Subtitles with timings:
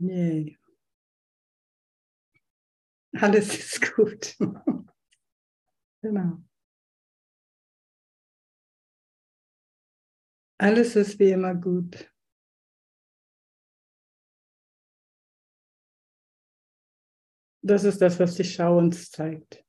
[0.00, 0.56] Nee.
[3.20, 4.36] Alles ist gut.
[6.02, 6.38] genau.
[10.60, 12.10] Alles ist wie immer gut.
[17.62, 19.64] Das ist das, was die Schau uns zeigt.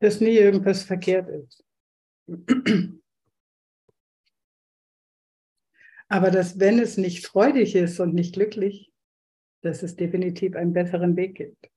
[0.00, 1.64] Dass nie irgendwas verkehrt ist.
[6.10, 8.92] Aber dass, wenn es nicht freudig ist und nicht glücklich,
[9.62, 11.70] dass es definitiv einen besseren Weg gibt.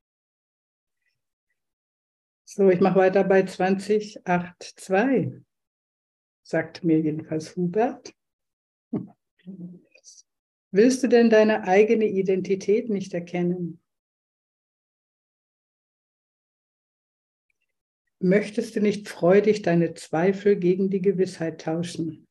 [2.44, 5.44] So, ich mache weiter bei 2082,
[6.42, 8.16] sagt mir jedenfalls Hubert.
[10.72, 13.80] Willst du denn deine eigene Identität nicht erkennen?
[18.18, 22.28] Möchtest du nicht freudig deine Zweifel gegen die Gewissheit tauschen?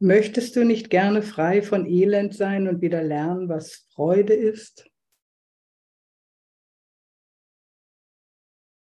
[0.00, 4.88] Möchtest du nicht gerne frei von Elend sein und wieder lernen, was Freude ist?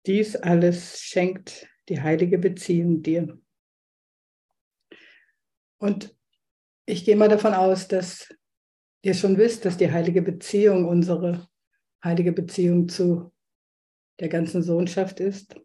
[0.06, 3.40] Dies alles schenkt die heilige Beziehung dir.
[5.78, 6.16] Und
[6.86, 8.34] ich gehe mal davon aus, dass
[9.02, 11.48] ihr schon wisst, dass die heilige Beziehung unsere
[12.04, 13.32] heilige Beziehung zu
[14.20, 15.56] der ganzen Sohnschaft ist.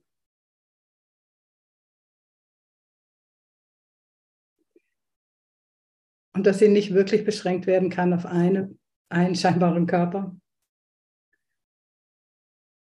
[6.34, 8.77] Und dass sie nicht wirklich beschränkt werden kann auf eine,
[9.08, 10.36] einen scheinbaren Körper.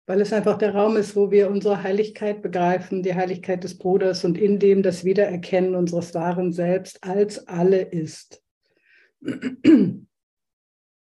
[0.08, 4.24] Weil es einfach der Raum ist, wo wir unsere Heiligkeit begreifen, die Heiligkeit des Bruders
[4.24, 8.42] und in dem das Wiedererkennen unseres wahren Selbst als alle ist.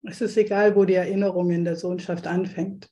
[0.03, 2.91] Es ist egal, wo die Erinnerung in der Sohnschaft anfängt.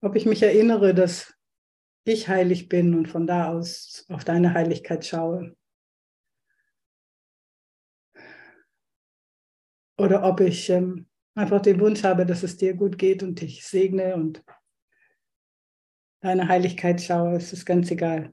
[0.00, 1.34] Ob ich mich erinnere, dass
[2.04, 5.54] ich heilig bin und von da aus auf deine Heiligkeit schaue.
[9.98, 13.64] Oder ob ich ähm, einfach den Wunsch habe, dass es dir gut geht und dich
[13.64, 14.44] segne und
[16.20, 18.32] deine Heiligkeit schaue, es ist ganz egal.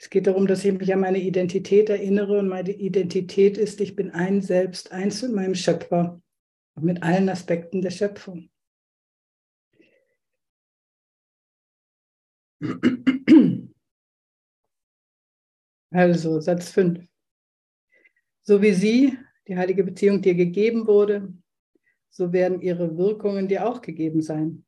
[0.00, 3.96] Es geht darum, dass ich mich an meine Identität erinnere und meine Identität ist, ich
[3.96, 6.22] bin ein Selbst, eins mit meinem Schöpfer
[6.76, 8.50] und mit allen Aspekten der Schöpfung.
[15.90, 17.08] Also Satz 5
[18.48, 21.34] so wie sie, die heilige Beziehung, dir gegeben wurde,
[22.08, 24.64] so werden ihre Wirkungen dir auch gegeben sein.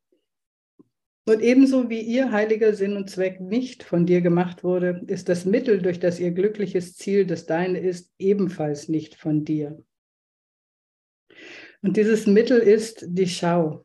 [1.25, 5.45] Und ebenso wie ihr heiliger Sinn und Zweck nicht von dir gemacht wurde, ist das
[5.45, 9.83] Mittel, durch das ihr glückliches Ziel, das deine ist, ebenfalls nicht von dir.
[11.81, 13.83] Und dieses Mittel ist die Schau.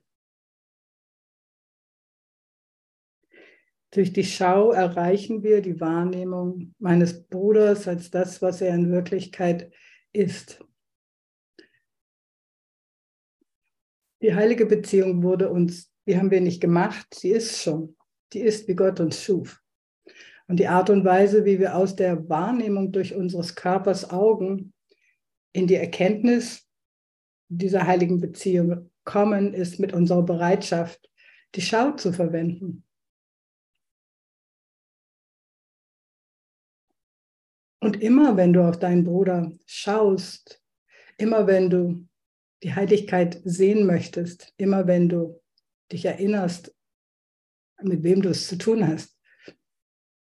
[3.92, 9.62] Durch die Schau erreichen wir die Wahrnehmung meines Bruders als das, was er in Wirklichkeit
[9.62, 9.85] ist.
[14.22, 17.97] Die heilige Beziehung wurde uns, die haben wir nicht gemacht, sie ist schon.
[18.32, 19.62] Die ist, wie Gott uns schuf.
[20.49, 24.72] Und die Art und Weise, wie wir aus der Wahrnehmung durch unseres Körpers Augen
[25.53, 26.66] in die Erkenntnis
[27.48, 31.10] dieser heiligen Beziehung kommen, ist mit unserer Bereitschaft,
[31.54, 32.85] die Schau zu verwenden.
[37.86, 40.60] Und immer wenn du auf deinen Bruder schaust,
[41.19, 42.08] immer wenn du
[42.64, 45.41] die Heiligkeit sehen möchtest, immer wenn du
[45.92, 46.76] dich erinnerst,
[47.80, 49.16] mit wem du es zu tun hast,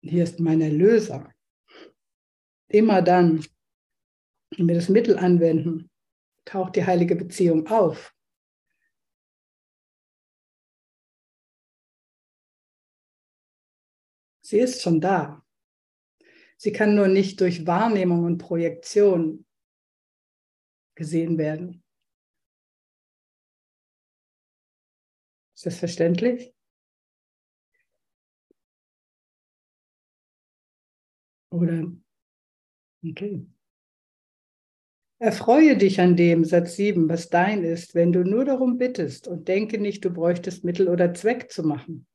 [0.03, 1.33] hier ist mein Erlöser.
[2.69, 3.43] Immer dann,
[4.59, 5.91] wenn wir das Mittel anwenden,
[6.45, 8.15] taucht die heilige Beziehung auf.
[14.43, 15.46] Sie ist schon da.
[16.57, 19.45] Sie kann nur nicht durch Wahrnehmung und Projektion
[20.95, 21.83] gesehen werden.
[25.55, 26.55] Ist das verständlich?
[31.51, 31.91] Oder?
[33.05, 33.47] Okay.
[35.19, 39.49] Erfreue dich an dem, Satz 7, was dein ist, wenn du nur darum bittest und
[39.49, 42.07] denke nicht, du bräuchtest Mittel oder Zweck zu machen.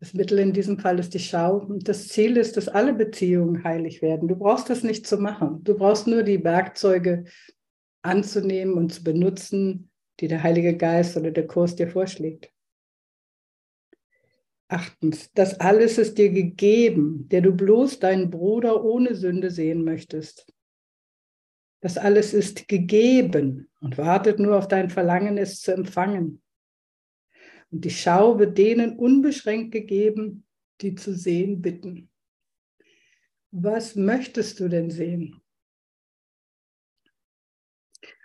[0.00, 1.58] Das Mittel in diesem Fall ist die Schau.
[1.58, 4.28] Und das Ziel ist, dass alle Beziehungen heilig werden.
[4.28, 5.62] Du brauchst das nicht zu machen.
[5.62, 7.24] Du brauchst nur die Werkzeuge
[8.02, 12.50] anzunehmen und zu benutzen, die der Heilige Geist oder der Kurs dir vorschlägt.
[14.68, 20.50] Achtens, das alles ist dir gegeben, der du bloß deinen Bruder ohne Sünde sehen möchtest.
[21.82, 26.40] Das alles ist gegeben und wartet nur auf dein Verlangen, es zu empfangen.
[27.70, 30.44] Und die Schau wird denen unbeschränkt gegeben,
[30.80, 32.10] die zu sehen bitten.
[33.52, 35.40] Was möchtest du denn sehen?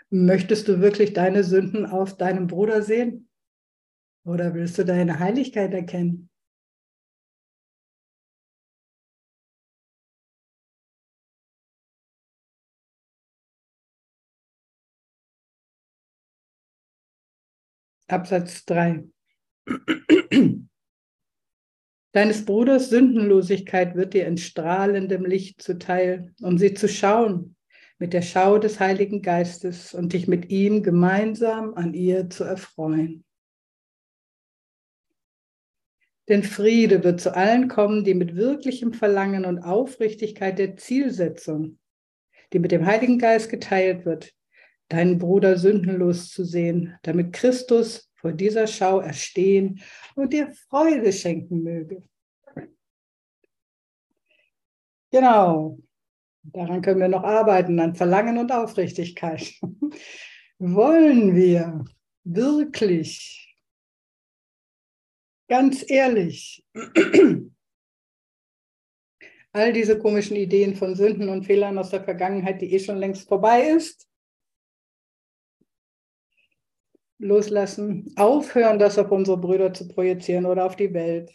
[0.10, 3.28] Möchtest du wirklich deine Sünden auf deinem Bruder sehen?
[4.24, 6.30] Oder willst du deine Heiligkeit erkennen?
[18.08, 19.15] Absatz 3.
[22.12, 27.56] Deines Bruders Sündenlosigkeit wird dir in strahlendem Licht zuteil, um sie zu schauen
[27.98, 33.24] mit der Schau des Heiligen Geistes und dich mit ihm gemeinsam an ihr zu erfreuen.
[36.28, 41.78] Denn Friede wird zu allen kommen, die mit wirklichem Verlangen und Aufrichtigkeit der Zielsetzung,
[42.52, 44.34] die mit dem Heiligen Geist geteilt wird,
[44.90, 49.80] deinen Bruder sündenlos zu sehen, damit Christus vor dieser Schau erstehen
[50.16, 52.02] und dir Freude schenken möge.
[55.12, 55.78] Genau,
[56.42, 59.54] daran können wir noch arbeiten, an Verlangen und Aufrichtigkeit.
[60.58, 61.86] Wollen wir
[62.24, 63.56] wirklich,
[65.48, 66.66] ganz ehrlich,
[69.52, 73.28] all diese komischen Ideen von Sünden und Fehlern aus der Vergangenheit, die eh schon längst
[73.28, 74.10] vorbei ist,
[77.18, 81.32] loslassen, aufhören, das auf unsere Brüder zu projizieren oder auf die Welt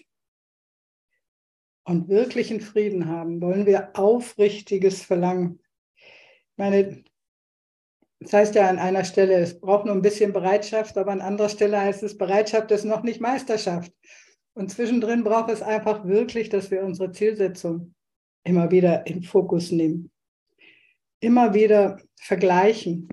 [1.84, 5.60] und wirklichen Frieden haben, wollen wir aufrichtiges Verlangen.
[5.96, 7.04] Ich meine,
[8.20, 11.48] das heißt ja an einer Stelle, es braucht nur ein bisschen Bereitschaft, aber an anderer
[11.48, 13.92] Stelle heißt es, Bereitschaft ist noch nicht Meisterschaft.
[14.52, 17.94] Und zwischendrin braucht es einfach wirklich, dass wir unsere Zielsetzung
[18.44, 20.10] immer wieder in Fokus nehmen.
[21.20, 23.08] Immer wieder vergleichen,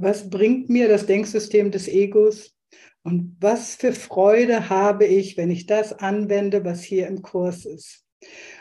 [0.00, 2.56] was bringt mir das Denksystem des Egos
[3.02, 8.04] und was für Freude habe ich, wenn ich das anwende, was hier im Kurs ist.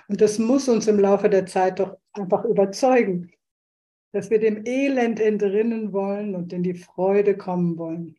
[0.07, 3.31] Und das muss uns im Laufe der Zeit doch einfach überzeugen,
[4.13, 8.15] dass wir dem Elend entrinnen wollen und in die Freude kommen wollen.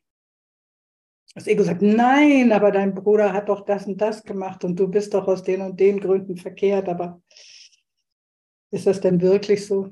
[1.35, 4.89] Das Ego sagt, nein, aber dein Bruder hat doch das und das gemacht und du
[4.89, 7.23] bist doch aus den und den Gründen verkehrt, aber
[8.73, 9.91] ist das denn wirklich so?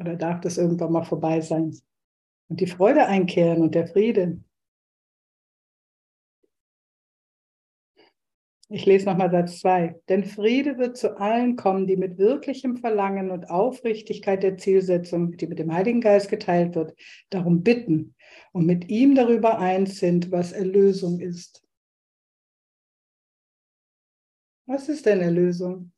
[0.00, 1.76] Oder darf das irgendwann mal vorbei sein?
[2.48, 4.40] Und die Freude einkehren und der Friede.
[8.72, 10.00] Ich lese nochmal Satz 2.
[10.08, 15.48] Denn Friede wird zu allen kommen, die mit wirklichem Verlangen und Aufrichtigkeit der Zielsetzung, die
[15.48, 16.94] mit dem Heiligen Geist geteilt wird,
[17.30, 18.14] darum bitten
[18.52, 21.62] und mit ihm darüber eins sind, was Erlösung ist.
[24.66, 25.92] Was ist denn Erlösung?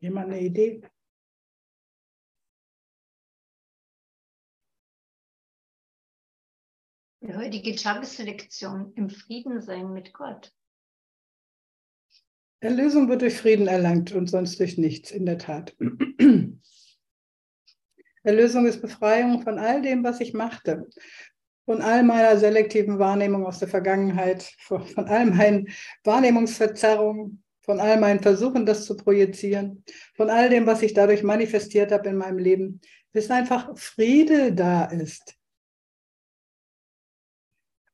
[0.00, 0.82] Jemand eine Idee?
[7.22, 10.54] Die heutige Tageslektion im Frieden sein mit Gott.
[12.60, 15.76] Erlösung wird durch Frieden erlangt und sonst durch nichts, in der Tat.
[18.22, 20.88] Erlösung ist Befreiung von all dem, was ich machte,
[21.64, 25.68] von all meiner selektiven Wahrnehmung aus der Vergangenheit, von all meinen
[26.04, 29.84] Wahrnehmungsverzerrungen, von all meinen Versuchen, das zu projizieren,
[30.14, 32.80] von all dem, was ich dadurch manifestiert habe in meinem Leben,
[33.12, 35.36] bis einfach Friede da ist.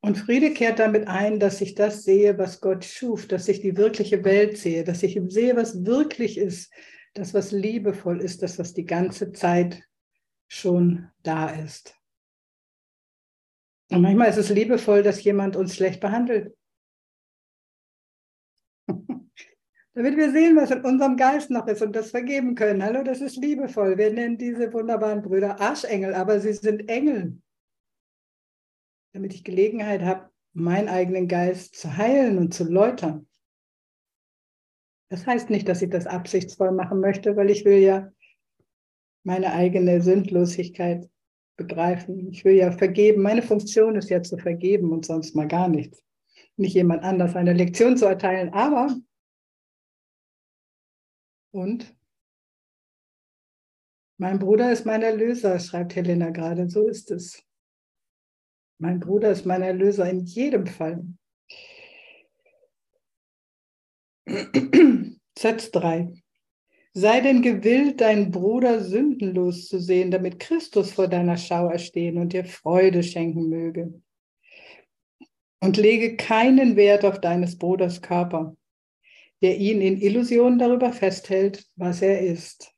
[0.01, 3.77] Und Friede kehrt damit ein, dass ich das sehe, was Gott schuf, dass ich die
[3.77, 6.73] wirkliche Welt sehe, dass ich sehe, was wirklich ist,
[7.15, 9.83] das, was liebevoll ist, das, was die ganze Zeit
[10.49, 11.95] schon da ist.
[13.91, 16.57] Und manchmal ist es liebevoll, dass jemand uns schlecht behandelt.
[19.95, 22.83] Damit wir sehen, was in unserem Geist noch ist und das vergeben können.
[22.83, 23.99] Hallo, das ist liebevoll.
[23.99, 27.39] Wir nennen diese wunderbaren Brüder Arschengel, aber sie sind Engel.
[29.13, 33.27] Damit ich Gelegenheit habe, meinen eigenen Geist zu heilen und zu läutern.
[35.11, 38.11] Das heißt nicht, dass ich das absichtsvoll machen möchte, weil ich will ja
[39.25, 41.09] meine eigene Sündlosigkeit
[41.57, 42.31] begreifen.
[42.31, 43.21] Ich will ja vergeben.
[43.21, 46.03] Meine Funktion ist ja zu vergeben und sonst mal gar nichts.
[46.57, 48.97] Nicht jemand anders eine Lektion zu erteilen, aber
[51.53, 51.95] und
[54.19, 56.69] mein Bruder ist mein Erlöser, schreibt Helena gerade.
[56.71, 57.43] So ist es.
[58.79, 61.05] Mein Bruder ist mein Erlöser in jedem Fall.
[65.39, 66.13] Satz 3.
[66.95, 72.33] Sei denn gewillt, deinen Bruder sündenlos zu sehen, damit Christus vor deiner Schau erstehen und
[72.33, 74.03] dir Freude schenken möge.
[75.61, 78.57] Und lege keinen Wert auf deines Bruders Körper,
[79.43, 82.73] der ihn in Illusionen darüber festhält, was er ist.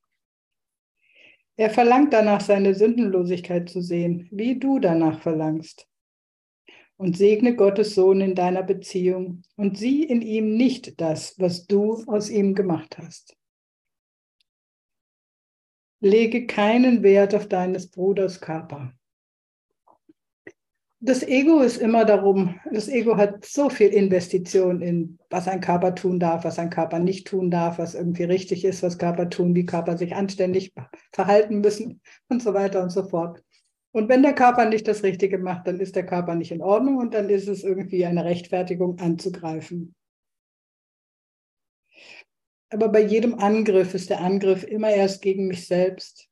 [1.56, 5.88] Er verlangt danach, seine Sündenlosigkeit zu sehen, wie du danach verlangst.
[6.96, 12.04] Und segne Gottes Sohn in deiner Beziehung und sieh in ihm nicht das, was du
[12.06, 13.36] aus ihm gemacht hast.
[16.00, 18.92] Lege keinen Wert auf deines Bruders Körper.
[21.06, 25.94] Das Ego ist immer darum, das Ego hat so viel Investition in, was ein Körper
[25.94, 29.54] tun darf, was ein Körper nicht tun darf, was irgendwie richtig ist, was Körper tun,
[29.54, 30.72] wie Körper sich anständig
[31.12, 33.44] verhalten müssen und so weiter und so fort.
[33.92, 36.96] Und wenn der Körper nicht das Richtige macht, dann ist der Körper nicht in Ordnung
[36.96, 39.94] und dann ist es irgendwie eine Rechtfertigung anzugreifen.
[42.70, 46.30] Aber bei jedem Angriff ist der Angriff immer erst gegen mich selbst.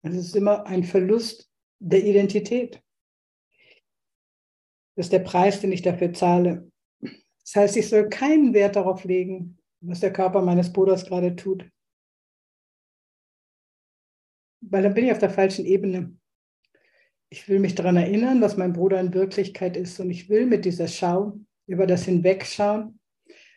[0.00, 2.82] Es ist immer ein Verlust der Identität.
[4.96, 6.70] Das ist der Preis, den ich dafür zahle.
[7.00, 11.70] Das heißt, ich soll keinen Wert darauf legen, was der Körper meines Bruders gerade tut.
[14.62, 16.16] Weil dann bin ich auf der falschen Ebene.
[17.28, 20.00] Ich will mich daran erinnern, was mein Bruder in Wirklichkeit ist.
[20.00, 22.98] Und ich will mit dieser Schau über das Hinwegschauen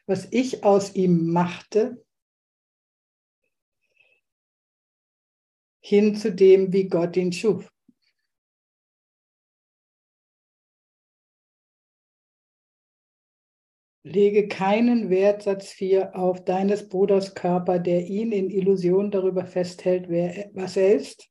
[0.09, 2.03] was ich aus ihm machte,
[5.81, 7.71] hin zu dem, wie Gott ihn schuf.
[14.03, 20.09] Lege keinen Wert, Satz 4, auf deines Bruders Körper, der ihn in Illusion darüber festhält,
[20.09, 21.29] wer, was er ist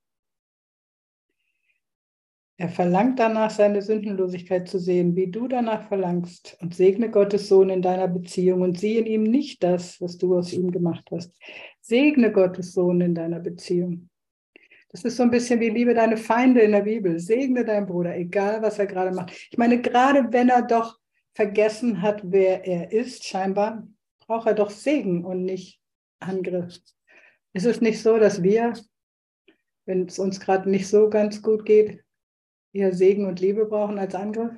[2.60, 6.58] er verlangt danach, seine Sündenlosigkeit zu sehen, wie du danach verlangst.
[6.60, 10.36] Und segne Gottes Sohn in deiner Beziehung und sieh in ihm nicht das, was du
[10.36, 11.32] aus ihm gemacht hast.
[11.80, 14.08] Segne Gottes Sohn in deiner Beziehung.
[14.90, 17.20] Das ist so ein bisschen wie liebe deine Feinde in der Bibel.
[17.20, 19.30] Segne deinen Bruder, egal was er gerade macht.
[19.52, 20.98] Ich meine, gerade wenn er doch
[21.38, 23.86] vergessen hat, wer er ist, scheinbar,
[24.26, 25.80] braucht er doch Segen und nicht
[26.18, 26.80] Angriff.
[27.52, 28.72] Ist es nicht so, dass wir,
[29.86, 32.02] wenn es uns gerade nicht so ganz gut geht,
[32.72, 34.52] eher Segen und Liebe brauchen als Angriff?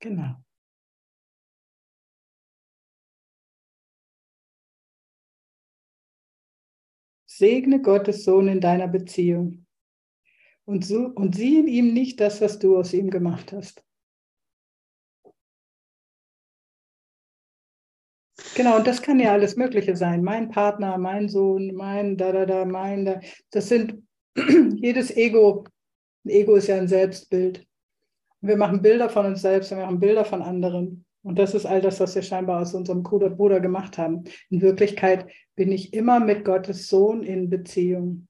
[0.00, 0.42] Genau.
[7.26, 9.66] Segne Gottes Sohn in deiner Beziehung
[10.72, 13.84] und, so, und sieh in ihm nicht das, was du aus ihm gemacht hast.
[18.54, 20.24] Genau, und das kann ja alles Mögliche sein.
[20.24, 23.20] Mein Partner, mein Sohn, mein da, da, da, mein da.
[23.50, 24.02] Das sind
[24.76, 25.64] jedes Ego.
[26.24, 27.66] Ein Ego ist ja ein Selbstbild.
[28.40, 31.04] Wir machen Bilder von uns selbst, wir machen Bilder von anderen.
[31.22, 34.24] Und das ist all das, was wir scheinbar aus unserem Bruder, gemacht haben.
[34.48, 38.26] In Wirklichkeit bin ich immer mit Gottes Sohn in Beziehung.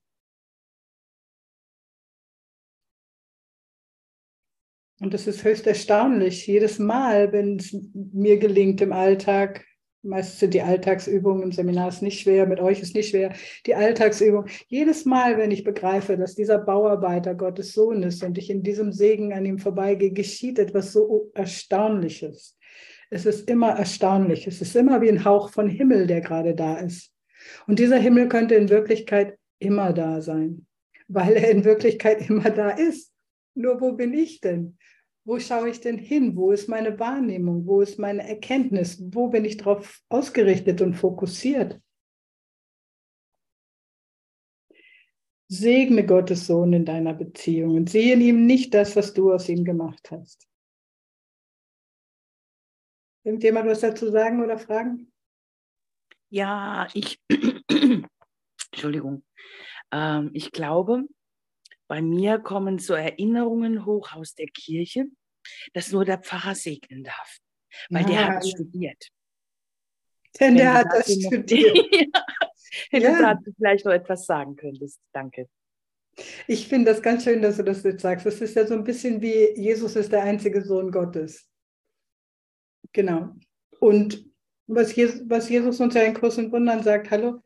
[5.02, 9.64] Und es ist höchst erstaunlich, jedes Mal, wenn es mir gelingt im Alltag,
[10.04, 13.34] Meistens sind die Alltagsübungen im Seminar ist nicht schwer, mit euch ist nicht schwer.
[13.66, 14.46] Die Alltagsübung.
[14.66, 18.90] Jedes Mal, wenn ich begreife, dass dieser Bauarbeiter Gottes Sohn ist und ich in diesem
[18.90, 22.58] Segen an ihm vorbeigehe, geschieht etwas so Erstaunliches.
[23.10, 24.48] Es ist immer erstaunlich.
[24.48, 27.12] Es ist immer wie ein Hauch von Himmel, der gerade da ist.
[27.68, 30.66] Und dieser Himmel könnte in Wirklichkeit immer da sein,
[31.06, 33.11] weil er in Wirklichkeit immer da ist.
[33.54, 34.78] Nur wo bin ich denn?
[35.24, 36.36] wo schaue ich denn hin?
[36.36, 37.66] Wo ist meine Wahrnehmung?
[37.66, 39.00] Wo ist meine Erkenntnis?
[39.12, 41.80] Wo bin ich darauf ausgerichtet und fokussiert?
[45.48, 49.48] Segne Gottes Sohn in deiner Beziehung und sehe in ihm nicht das, was du aus
[49.48, 50.48] ihm gemacht hast.
[53.24, 55.12] Irgendjemand was dazu sagen oder fragen?
[56.30, 57.20] Ja, ich,
[58.72, 59.22] Entschuldigung,
[59.92, 61.04] ähm, ich glaube,
[61.92, 65.08] bei mir kommen so Erinnerungen hoch aus der Kirche,
[65.74, 67.36] dass nur der Pfarrer segnen darf,
[67.90, 68.08] weil ja.
[68.08, 69.08] der hat studiert.
[70.40, 71.76] Denn der hat das studiert.
[72.90, 73.14] Wenn ja.
[73.14, 75.02] du dazu vielleicht noch etwas sagen könntest.
[75.12, 75.50] Danke.
[76.46, 78.24] Ich finde das ganz schön, dass du das jetzt sagst.
[78.24, 81.46] Das ist ja so ein bisschen wie Jesus ist der einzige Sohn Gottes.
[82.94, 83.34] Genau.
[83.80, 84.24] Und
[84.66, 87.42] was Jesus, was Jesus uns ja in Kurs und Wundern sagt, hallo,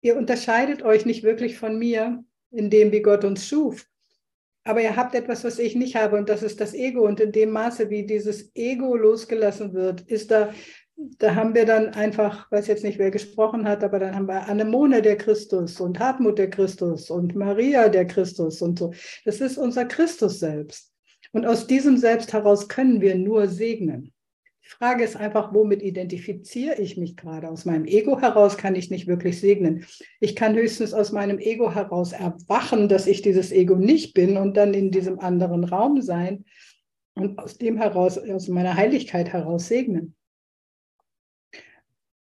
[0.00, 3.86] ihr unterscheidet euch nicht wirklich von mir, in dem, wie Gott uns schuf.
[4.64, 7.06] Aber ihr habt etwas, was ich nicht habe, und das ist das Ego.
[7.06, 10.54] Und in dem Maße, wie dieses Ego losgelassen wird, ist da,
[10.96, 14.48] da haben wir dann einfach, weiß jetzt nicht, wer gesprochen hat, aber dann haben wir
[14.48, 18.94] Anemone der Christus und Hartmut der Christus und Maria der Christus und so.
[19.26, 20.92] Das ist unser Christus selbst.
[21.32, 24.13] Und aus diesem Selbst heraus können wir nur segnen.
[24.64, 27.50] Die Frage ist einfach, womit identifiziere ich mich gerade?
[27.50, 29.84] Aus meinem Ego heraus kann ich nicht wirklich segnen.
[30.20, 34.56] Ich kann höchstens aus meinem Ego heraus erwachen, dass ich dieses Ego nicht bin und
[34.56, 36.44] dann in diesem anderen Raum sein
[37.14, 40.14] und aus dem heraus, aus meiner Heiligkeit heraus segnen.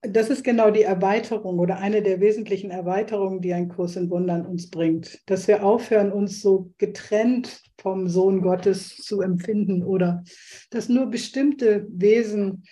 [0.01, 4.46] Das ist genau die Erweiterung oder eine der wesentlichen Erweiterungen, die ein Kurs in Wundern
[4.46, 5.20] uns bringt.
[5.29, 10.24] Dass wir aufhören, uns so getrennt vom Sohn Gottes zu empfinden oder
[10.70, 12.63] dass nur bestimmte Wesen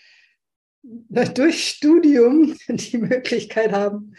[1.36, 4.14] durch Studium die Möglichkeit haben,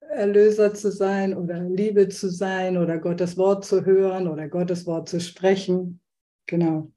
[0.00, 5.08] Erlöser zu sein oder Liebe zu sein oder Gottes Wort zu hören oder Gottes Wort
[5.08, 6.00] zu sprechen.
[6.48, 6.92] Genau.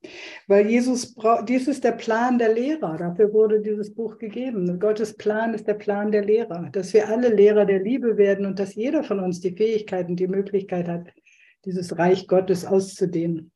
[0.48, 2.98] Weil Jesus braucht, dies ist der Plan der Lehrer.
[2.98, 4.80] Dafür wurde dieses Buch gegeben.
[4.80, 8.60] Gottes Plan ist der Plan der Lehrer, dass wir alle Lehrer der Liebe werden und
[8.60, 11.08] dass jeder von uns die Fähigkeit und die Möglichkeit hat,
[11.66, 13.52] dieses Reich Gottes auszudehnen.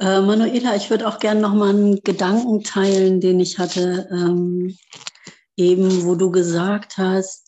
[0.00, 4.76] Äh, Manuela, ich würde auch gerne noch mal einen Gedanken teilen, den ich hatte, ähm,
[5.56, 7.43] eben, wo du gesagt hast,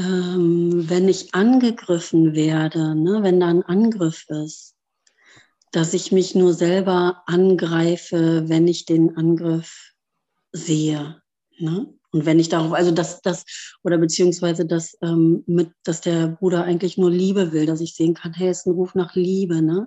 [0.00, 4.74] ähm, wenn ich angegriffen werde, ne, wenn da ein Angriff ist,
[5.72, 9.92] dass ich mich nur selber angreife, wenn ich den Angriff
[10.52, 11.22] sehe.
[11.58, 11.94] Ne?
[12.12, 13.44] Und wenn ich darauf, also dass das,
[13.84, 18.14] oder beziehungsweise dass, ähm, mit, dass der Bruder eigentlich nur Liebe will, dass ich sehen
[18.14, 19.86] kann, hey, ist ein Ruf nach Liebe, ne?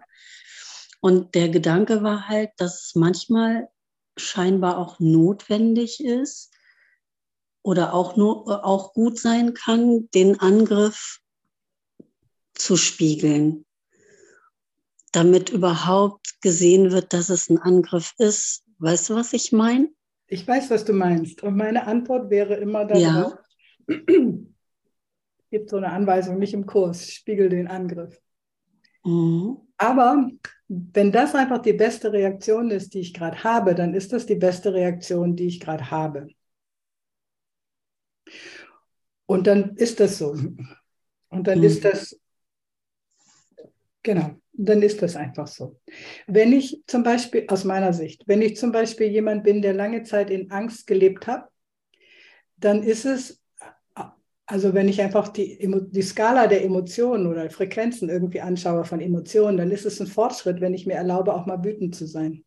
[1.01, 3.67] Und der Gedanke war halt, dass es manchmal
[4.15, 6.52] scheinbar auch notwendig ist,
[7.63, 11.20] oder auch nur auch gut sein kann, den Angriff
[12.53, 13.65] zu spiegeln,
[15.12, 18.63] damit überhaupt gesehen wird, dass es ein Angriff ist.
[18.79, 19.89] Weißt du, was ich meine?
[20.27, 21.41] Ich weiß, was du meinst.
[21.41, 23.38] Und meine Antwort wäre immer darauf,
[23.88, 23.96] ja.
[25.51, 28.20] gibt so eine Anweisung nicht im Kurs, spiegel den Angriff.
[29.05, 29.58] Mhm.
[29.77, 30.29] Aber
[30.67, 34.36] wenn das einfach die beste Reaktion ist, die ich gerade habe, dann ist das die
[34.36, 36.27] beste Reaktion, die ich gerade habe.
[39.25, 40.36] Und dann ist das so.
[41.30, 41.63] Und dann mhm.
[41.65, 42.20] ist das,
[44.03, 45.80] genau, dann ist das einfach so.
[46.27, 50.03] Wenn ich zum Beispiel, aus meiner Sicht, wenn ich zum Beispiel jemand bin, der lange
[50.03, 51.50] Zeit in Angst gelebt hat,
[52.57, 53.42] dann ist es,
[54.46, 55.57] also wenn ich einfach die,
[55.90, 60.62] die Skala der Emotionen oder Frequenzen irgendwie anschaue von Emotionen, dann ist es ein Fortschritt,
[60.62, 62.44] wenn ich mir erlaube, auch mal wütend zu sein.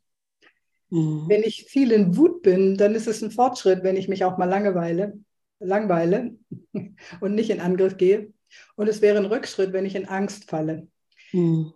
[0.91, 1.25] Mhm.
[1.27, 4.39] Wenn ich viel in Wut bin, dann ist es ein Fortschritt, wenn ich mich auch
[4.39, 5.19] mal langeweile
[5.59, 6.37] langweile
[7.21, 8.33] und nicht in Angriff gehe.
[8.77, 10.88] Und es wäre ein Rückschritt, wenn ich in Angst falle.
[11.33, 11.73] Mhm.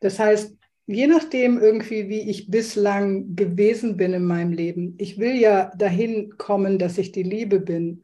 [0.00, 5.36] Das heißt, je nachdem irgendwie, wie ich bislang gewesen bin in meinem Leben, ich will
[5.36, 8.02] ja dahin kommen, dass ich die Liebe bin.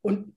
[0.00, 0.34] Und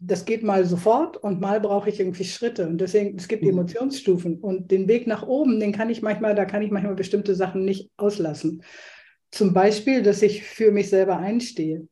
[0.00, 2.66] das geht mal sofort und mal brauche ich irgendwie Schritte.
[2.66, 3.50] Und deswegen, es gibt mhm.
[3.50, 4.38] Emotionsstufen.
[4.38, 7.64] Und den Weg nach oben, den kann ich manchmal, da kann ich manchmal bestimmte Sachen
[7.64, 8.62] nicht auslassen.
[9.30, 11.86] Zum Beispiel, dass ich für mich selber einstehe.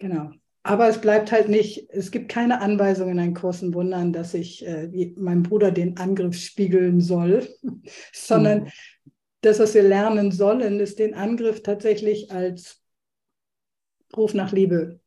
[0.00, 0.30] Genau.
[0.62, 4.66] Aber es bleibt halt nicht, es gibt keine Anweisung in einen Kursen Wundern, dass ich
[4.66, 7.48] äh, meinem Bruder den Angriff spiegeln soll,
[8.12, 8.70] sondern mhm.
[9.42, 12.82] das, was wir lernen sollen, ist den Angriff tatsächlich als
[14.16, 15.00] Ruf nach Liebe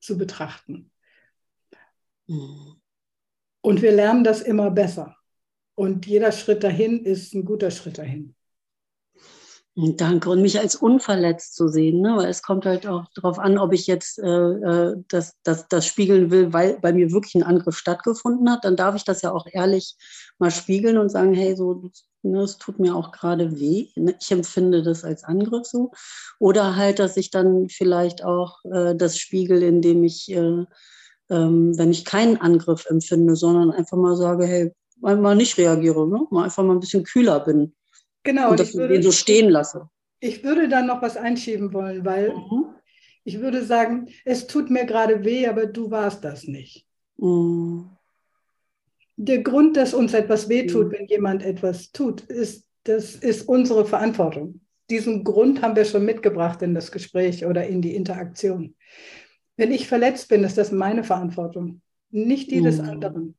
[0.00, 0.90] zu betrachten.
[2.26, 2.80] Mhm.
[3.60, 5.16] Und wir lernen das immer besser.
[5.74, 8.34] Und jeder Schritt dahin ist ein guter Schritt dahin.
[9.74, 10.28] Danke.
[10.28, 12.14] Und mich als unverletzt zu sehen, ne?
[12.18, 15.86] weil es kommt halt auch darauf an, ob ich jetzt äh, äh, das, das, das
[15.86, 18.66] spiegeln will, weil bei mir wirklich ein Angriff stattgefunden hat.
[18.66, 19.96] Dann darf ich das ja auch ehrlich
[20.38, 21.90] mal spiegeln und sagen, hey, so,
[22.22, 23.88] ne, es tut mir auch gerade weh.
[23.96, 24.14] Ne?
[24.20, 25.92] Ich empfinde das als Angriff so.
[26.38, 30.66] Oder halt, dass ich dann vielleicht auch äh, das spiegel, indem ich, äh,
[31.30, 36.26] ähm, wenn ich keinen Angriff empfinde, sondern einfach mal sage, hey, mal nicht reagiere, ne?
[36.30, 37.72] mal einfach mal ein bisschen kühler bin.
[38.22, 38.50] Genau.
[38.50, 39.88] Und, dass ich den so stehen lasse.
[40.20, 42.66] Ich würde dann noch was einschieben wollen, weil mhm.
[43.24, 46.86] ich würde sagen, es tut mir gerade weh, aber du warst das nicht.
[47.16, 47.90] Mhm.
[49.16, 50.92] Der Grund, dass uns etwas wehtut, mhm.
[50.92, 54.60] wenn jemand etwas tut, ist, das ist unsere Verantwortung.
[54.90, 58.74] Diesen Grund haben wir schon mitgebracht in das Gespräch oder in die Interaktion.
[59.56, 62.88] Wenn ich verletzt bin, ist das meine Verantwortung, nicht die des mhm.
[62.88, 63.34] anderen.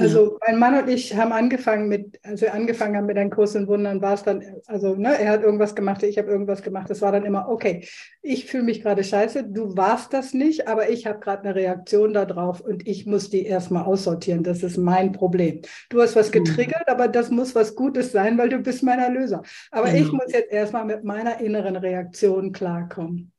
[0.00, 3.54] Also mein Mann und ich haben angefangen mit, als wir angefangen haben mit einem Kurs
[3.54, 6.90] in Wundern, war es dann, also ne, er hat irgendwas gemacht, ich habe irgendwas gemacht.
[6.90, 7.86] Es war dann immer, okay,
[8.22, 12.12] ich fühle mich gerade scheiße, du warst das nicht, aber ich habe gerade eine Reaktion
[12.12, 14.42] darauf und ich muss die erstmal aussortieren.
[14.42, 15.62] Das ist mein Problem.
[15.88, 16.44] Du hast was mhm.
[16.44, 19.42] getriggert, aber das muss was Gutes sein, weil du bist mein Erlöser.
[19.70, 23.32] Aber ich muss jetzt erstmal mit meiner inneren Reaktion klarkommen.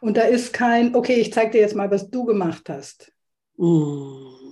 [0.00, 3.12] Und da ist kein, okay, ich zeige dir jetzt mal, was du gemacht hast.
[3.56, 4.43] Mhm.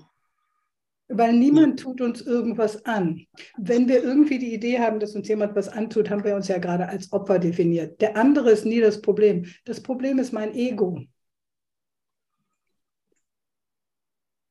[1.13, 3.27] Weil niemand tut uns irgendwas an.
[3.59, 6.59] Wenn wir irgendwie die Idee haben, dass uns jemand was antut, haben wir uns ja
[6.59, 8.01] gerade als Opfer definiert.
[8.01, 9.47] Der andere ist nie das Problem.
[9.65, 11.01] Das Problem ist mein Ego.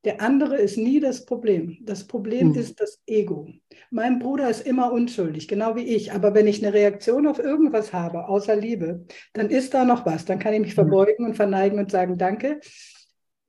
[0.04, 1.78] Der andere ist nie das Problem.
[1.82, 2.54] Das Problem mhm.
[2.56, 3.48] ist das Ego.
[3.90, 6.12] Mein Bruder ist immer unschuldig, genau wie ich.
[6.12, 10.24] Aber wenn ich eine Reaktion auf irgendwas habe, außer Liebe, dann ist da noch was.
[10.24, 12.58] Dann kann ich mich verbeugen und verneigen und sagen, danke.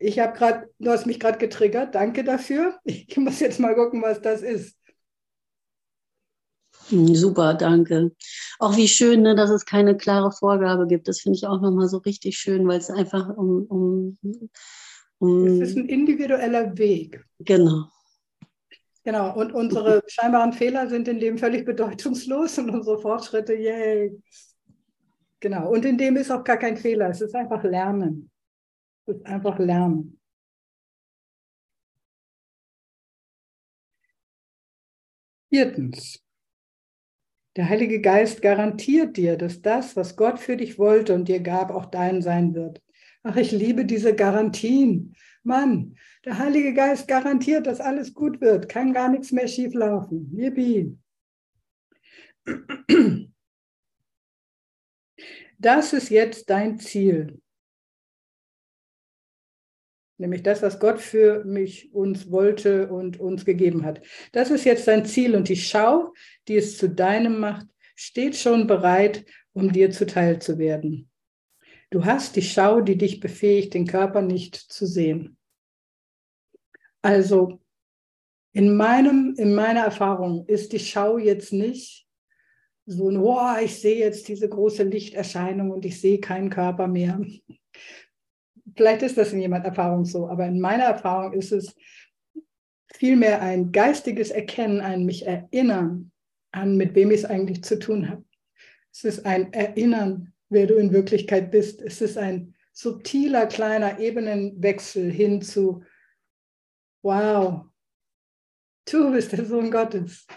[0.04, 2.78] Ich habe gerade, du hast mich gerade getriggert, danke dafür.
[2.84, 4.78] Ich muss jetzt mal gucken, was das ist.
[6.89, 8.12] Hm, super, danke.
[8.60, 11.08] Auch wie schön, ne, dass es keine klare Vorgabe gibt.
[11.08, 14.18] Das finde ich auch nochmal so richtig schön, weil es einfach um, um,
[15.20, 15.62] um.
[15.62, 17.24] Es ist ein individueller Weg.
[17.39, 17.88] Genau.
[19.06, 24.22] Genau, und unsere scheinbaren Fehler sind in dem völlig bedeutungslos und unsere Fortschritte, yay.
[25.39, 28.30] Genau, und in dem ist auch gar kein Fehler, es ist einfach Lernen.
[29.06, 30.20] Es ist einfach Lernen.
[35.50, 36.24] Viertens,
[37.56, 41.70] der Heilige Geist garantiert dir, dass das, was Gott für dich wollte und dir gab,
[41.70, 42.82] auch dein sein wird.
[43.22, 45.16] Ach, ich liebe diese Garantien.
[45.44, 48.70] Mann, der Heilige Geist garantiert, dass alles gut wird.
[48.70, 50.32] Kann gar nichts mehr schief laufen.
[50.36, 50.98] Yippie.
[55.60, 57.42] Das ist jetzt dein Ziel.
[60.17, 64.02] Nämlich das, was Gott für mich, uns wollte und uns gegeben hat.
[64.32, 66.13] Das ist jetzt dein Ziel und die Schau,
[66.47, 71.10] die es zu deinem macht, steht schon bereit, um dir zuteil zu werden.
[71.89, 75.38] Du hast die Schau, die dich befähigt, den Körper nicht zu sehen.
[77.02, 77.60] Also
[78.52, 82.08] in, meinem, in meiner Erfahrung ist die Schau jetzt nicht
[82.86, 87.19] so ein, oh, ich sehe jetzt diese große Lichterscheinung und ich sehe keinen Körper mehr,
[88.76, 91.76] vielleicht ist das in jemand Erfahrung so, aber in meiner Erfahrung ist es
[92.95, 96.12] vielmehr ein geistiges Erkennen, ein mich erinnern
[96.52, 98.23] an, mit wem ich es eigentlich zu tun habe.
[98.91, 101.82] Es ist ein Erinnern, wer du in Wirklichkeit bist.
[101.82, 105.84] Es ist ein subtiler, kleiner Ebenenwechsel hin zu,
[107.02, 107.65] wow,
[108.89, 110.28] du bist der Sohn Gottes.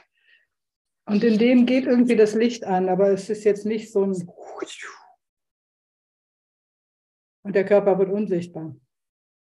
[1.05, 4.27] Und in dem geht irgendwie das Licht an, aber es ist jetzt nicht so ein
[7.47, 8.75] und der Körper wird unsichtbar.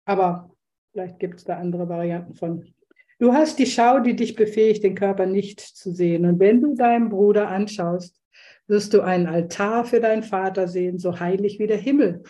[0.05, 0.51] Aber
[0.91, 2.73] vielleicht gibt es da andere Varianten von.
[3.19, 6.25] Du hast die Schau, die dich befähigt, den Körper nicht zu sehen.
[6.25, 8.19] Und wenn du deinen Bruder anschaust,
[8.67, 12.23] wirst du einen Altar für deinen Vater sehen, so heilig wie der Himmel,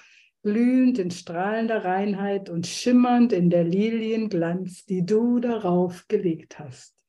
[0.43, 7.00] glühend in strahlender Reinheit und schimmernd in der Lilienglanz, die du darauf gelegt hast.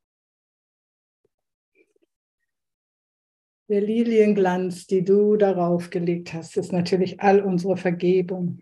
[3.73, 8.59] Der Lilienglanz, die du darauf gelegt hast, ist natürlich all unsere Vergebung.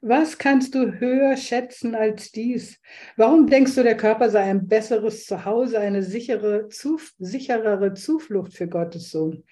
[0.00, 2.80] Was kannst du höher schätzen als dies?
[3.16, 8.68] Warum denkst du, der Körper sei ein besseres Zuhause, eine sichere, zu, sicherere Zuflucht für
[8.68, 9.42] Gottes Sohn?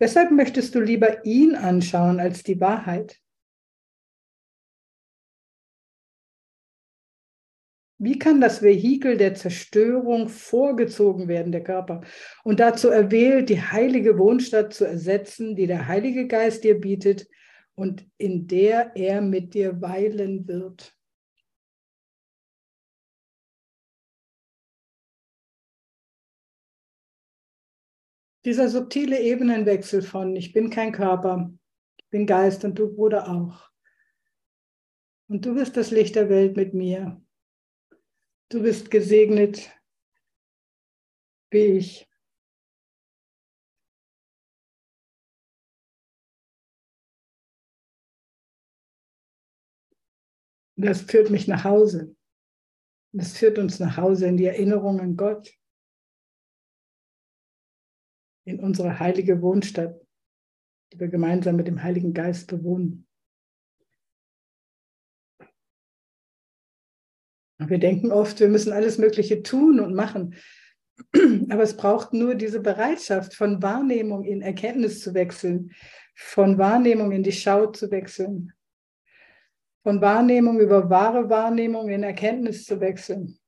[0.00, 3.20] Weshalb möchtest du lieber ihn anschauen als die Wahrheit?
[8.00, 12.02] Wie kann das Vehikel der Zerstörung vorgezogen werden, der Körper,
[12.44, 17.26] und dazu erwählt, die heilige Wohnstadt zu ersetzen, die der Heilige Geist dir bietet
[17.74, 20.96] und in der er mit dir weilen wird?
[28.44, 31.52] Dieser subtile Ebenenwechsel von ich bin kein Körper,
[31.96, 33.68] ich bin Geist und du Bruder auch.
[35.28, 37.20] Und du bist das Licht der Welt mit mir.
[38.50, 39.70] Du bist gesegnet
[41.50, 42.08] wie ich.
[50.76, 52.14] Das führt mich nach Hause.
[53.12, 55.52] Das führt uns nach Hause in die Erinnerung an Gott,
[58.44, 60.00] in unsere heilige Wohnstadt,
[60.92, 63.07] die wir gemeinsam mit dem Heiligen Geist bewohnen.
[67.58, 70.36] Wir denken oft, wir müssen alles Mögliche tun und machen.
[71.50, 75.72] Aber es braucht nur diese Bereitschaft, von Wahrnehmung in Erkenntnis zu wechseln,
[76.14, 78.52] von Wahrnehmung in die Schau zu wechseln,
[79.82, 83.38] von Wahrnehmung über wahre Wahrnehmung in Erkenntnis zu wechseln.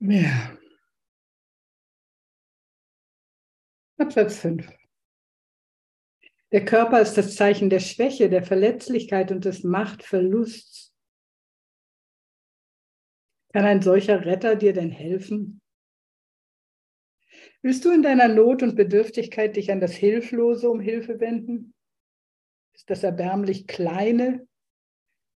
[0.00, 0.63] Ja.
[3.96, 4.68] Absatz 5.
[6.50, 10.92] Der Körper ist das Zeichen der Schwäche, der Verletzlichkeit und des Machtverlusts.
[13.52, 15.60] Kann ein solcher Retter dir denn helfen?
[17.62, 21.72] Willst du in deiner Not und Bedürftigkeit dich an das Hilflose um Hilfe wenden?
[22.74, 24.46] Ist das erbärmlich Kleine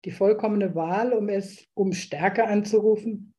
[0.05, 3.35] die vollkommene Wahl, um es um Stärke anzurufen?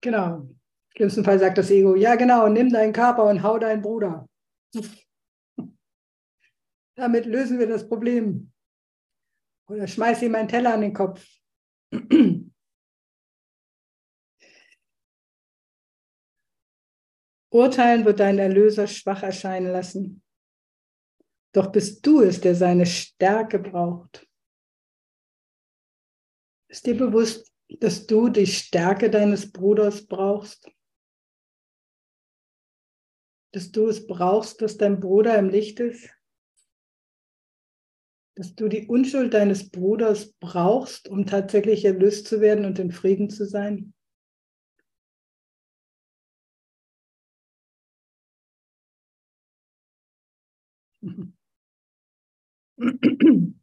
[0.00, 0.36] Genau.
[0.36, 0.58] Im
[0.96, 4.28] schlimmsten Fall sagt das Ego, ja genau, nimm deinen Körper und hau deinen Bruder.
[6.96, 8.52] Damit lösen wir das Problem.
[9.68, 11.24] Oder schmeiß ihm einen Teller an den Kopf.
[17.52, 20.22] Urteilen wird deinen Erlöser schwach erscheinen lassen.
[21.52, 24.28] Doch bist du es, der seine Stärke braucht.
[26.68, 30.70] Ist dir bewusst, dass du die Stärke deines Bruders brauchst?
[33.52, 36.08] Dass du es brauchst, dass dein Bruder im Licht ist?
[38.36, 43.28] Dass du die Unschuld deines Bruders brauchst, um tatsächlich erlöst zu werden und in Frieden
[43.28, 43.92] zu sein?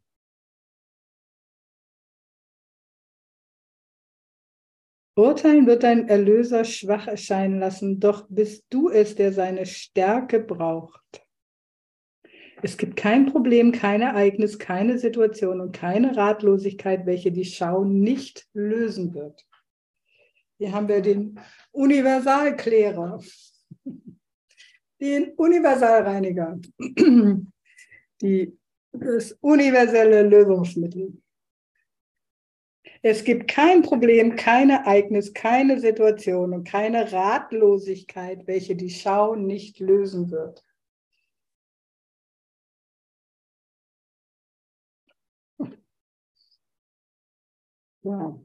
[5.18, 11.26] Urteilen wird dein Erlöser schwach erscheinen lassen, doch bist du es, der seine Stärke braucht.
[12.62, 18.46] Es gibt kein Problem, kein Ereignis, keine Situation und keine Ratlosigkeit, welche die Schau nicht
[18.52, 19.44] lösen wird.
[20.56, 21.40] Hier haben wir den
[21.72, 23.20] Universalklärer,
[25.00, 26.60] den Universalreiniger,
[28.22, 28.56] die,
[28.92, 31.12] das universelle Lösungsmittel.
[33.02, 39.78] Es gibt kein Problem, kein Ereignis, keine Situation und keine Ratlosigkeit, welche die Schau nicht
[39.78, 40.64] lösen wird.
[48.02, 48.40] Wow.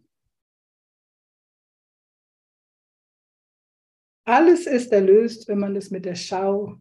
[4.26, 6.78] Alles ist erlöst, wenn man es mit der Schau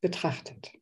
[0.00, 0.72] betrachtet.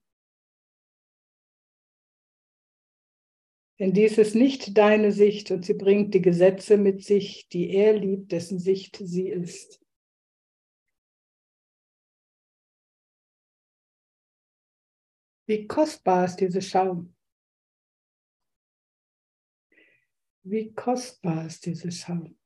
[3.78, 7.92] Denn dies ist nicht deine Sicht und sie bringt die Gesetze mit sich, die er
[7.92, 9.80] liebt, dessen Sicht sie ist.
[15.46, 17.06] Wie kostbar ist diese Schau?
[20.42, 22.38] Wie kostbar ist diese Schau?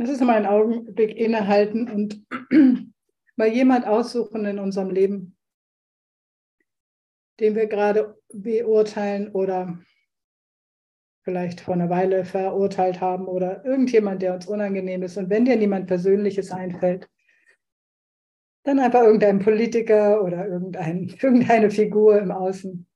[0.00, 2.24] Das ist mal einen Augenblick innehalten und
[3.36, 5.36] mal jemand aussuchen in unserem Leben,
[7.38, 9.78] den wir gerade beurteilen oder
[11.22, 15.18] vielleicht vor einer Weile verurteilt haben oder irgendjemand, der uns unangenehm ist.
[15.18, 17.06] Und wenn dir niemand Persönliches einfällt,
[18.62, 22.89] dann einfach irgendein Politiker oder irgendein, irgendeine Figur im Außen.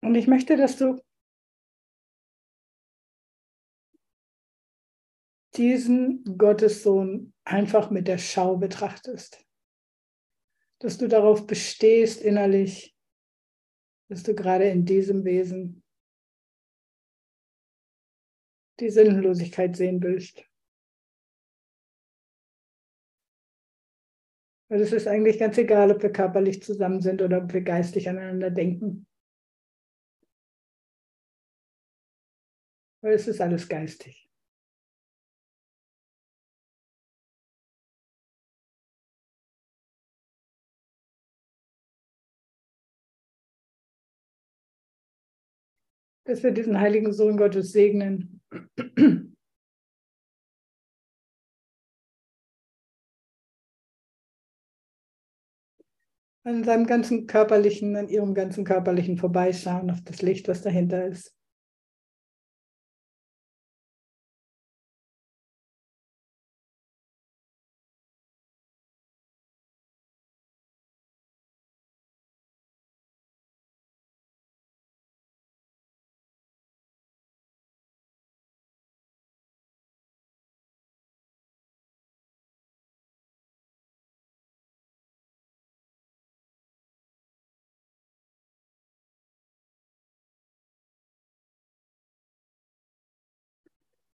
[0.00, 1.00] Und ich möchte, dass du
[5.56, 9.44] diesen Gottessohn einfach mit der Schau betrachtest.
[10.78, 12.96] Dass du darauf bestehst innerlich,
[14.08, 15.82] dass du gerade in diesem Wesen
[18.78, 20.44] die Sinnlosigkeit sehen willst.
[24.70, 28.08] Weil es ist eigentlich ganz egal, ob wir körperlich zusammen sind oder ob wir geistig
[28.08, 29.07] aneinander denken.
[33.08, 34.28] Weil es ist alles geistig.
[46.26, 48.42] Dass wir diesen heiligen Sohn Gottes segnen.
[56.44, 61.37] an seinem ganzen körperlichen, an ihrem ganzen körperlichen vorbeischauen auf das Licht, was dahinter ist.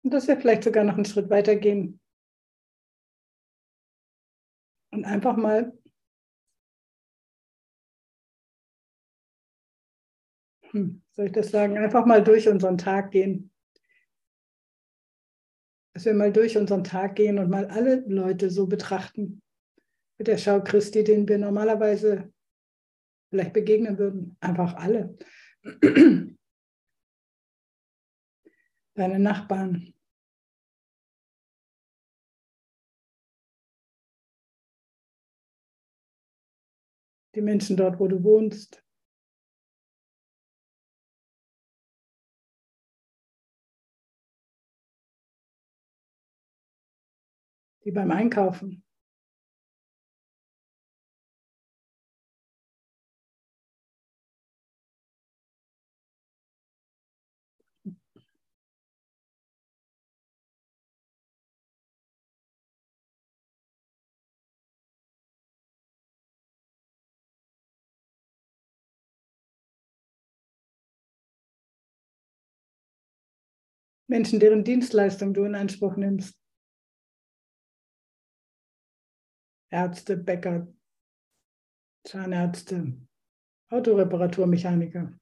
[0.03, 1.99] Und dass wir vielleicht sogar noch einen Schritt weiter gehen.
[4.91, 5.77] Und einfach mal
[10.71, 13.51] hm, soll ich das sagen, einfach mal durch unseren Tag gehen.
[15.93, 19.41] Dass wir mal durch unseren Tag gehen und mal alle Leute so betrachten,
[20.17, 22.31] mit der Schau Christi, denen wir normalerweise
[23.29, 24.37] vielleicht begegnen würden.
[24.39, 25.17] Einfach alle
[28.99, 29.93] deine Nachbarn.
[37.35, 38.83] Die Menschen dort, wo du wohnst.
[47.85, 48.83] Die beim Einkaufen.
[74.09, 76.35] Menschen, deren Dienstleistung du in Anspruch nimmst.
[79.71, 80.67] Ärzte, Bäcker,
[82.03, 82.97] Zahnärzte,
[83.69, 85.13] Autoreparaturmechaniker.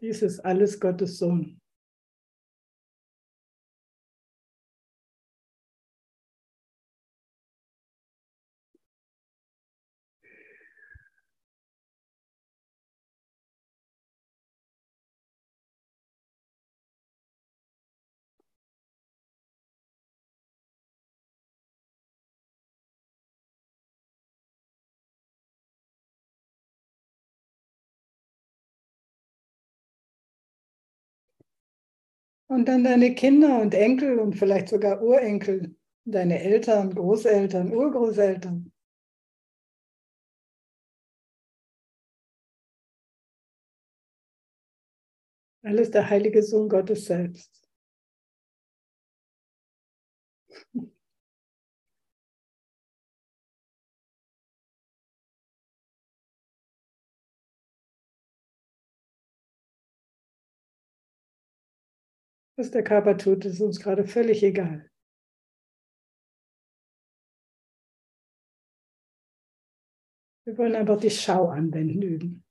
[0.00, 1.60] Dies ist alles Gottes Sohn.
[32.50, 38.72] Und dann deine Kinder und Enkel und vielleicht sogar Urenkel, deine Eltern, Großeltern, Urgroßeltern.
[45.62, 47.59] Alles der heilige Sohn Gottes selbst.
[62.60, 64.86] Was der Körper tut, ist uns gerade völlig egal.
[70.44, 72.44] Wir wollen einfach die Schau anwenden üben.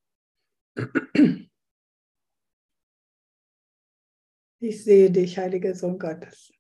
[4.61, 6.51] Ich sehe dich, heiliger Sohn Gottes.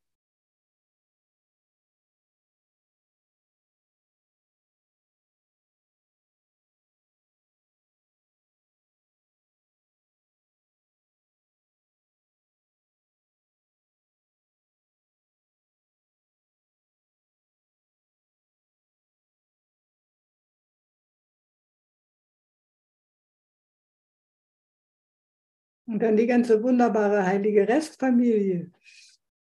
[25.89, 28.71] Und dann die ganze wunderbare heilige Restfamilie,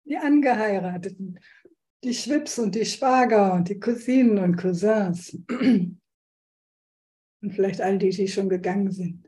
[0.05, 1.41] die Angeheirateten,
[2.05, 5.37] die Schwips und die Schwager und die Cousinen und Cousins.
[7.43, 9.26] Und vielleicht all die, die schon gegangen sind.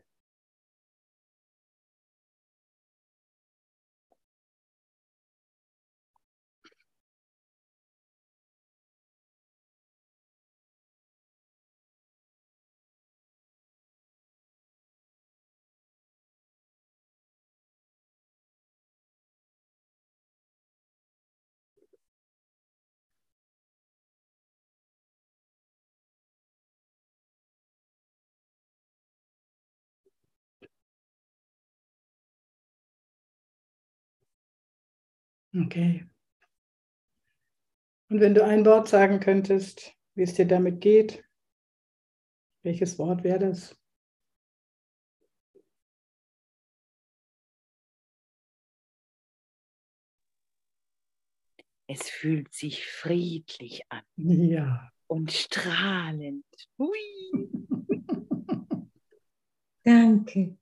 [35.65, 36.05] Okay.
[38.11, 41.25] Und wenn du ein Wort sagen könntest, wie es dir damit geht,
[42.63, 43.77] welches Wort wäre das?
[51.87, 54.03] Es fühlt sich friedlich an.
[54.17, 54.91] Ja.
[55.07, 56.45] Und strahlend.
[56.79, 56.99] Hui.
[59.85, 60.59] Danke.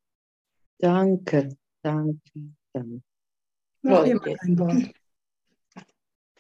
[0.79, 2.21] Danke, danke,
[2.73, 3.16] danke.
[3.87, 4.37] Noch Freude.
[4.41, 4.95] ein Wort.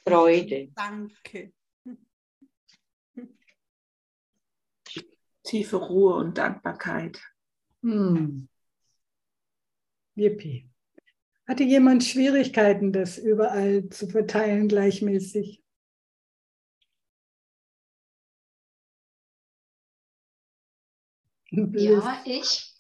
[0.05, 0.73] Freude.
[0.75, 1.53] Danke.
[5.45, 7.23] Tiefe Ruhe und Dankbarkeit.
[7.83, 8.49] Hm.
[10.17, 10.69] Yippie.
[11.47, 15.63] Hatte jemand Schwierigkeiten, das überall zu verteilen gleichmäßig?
[21.53, 22.75] Ja, ich.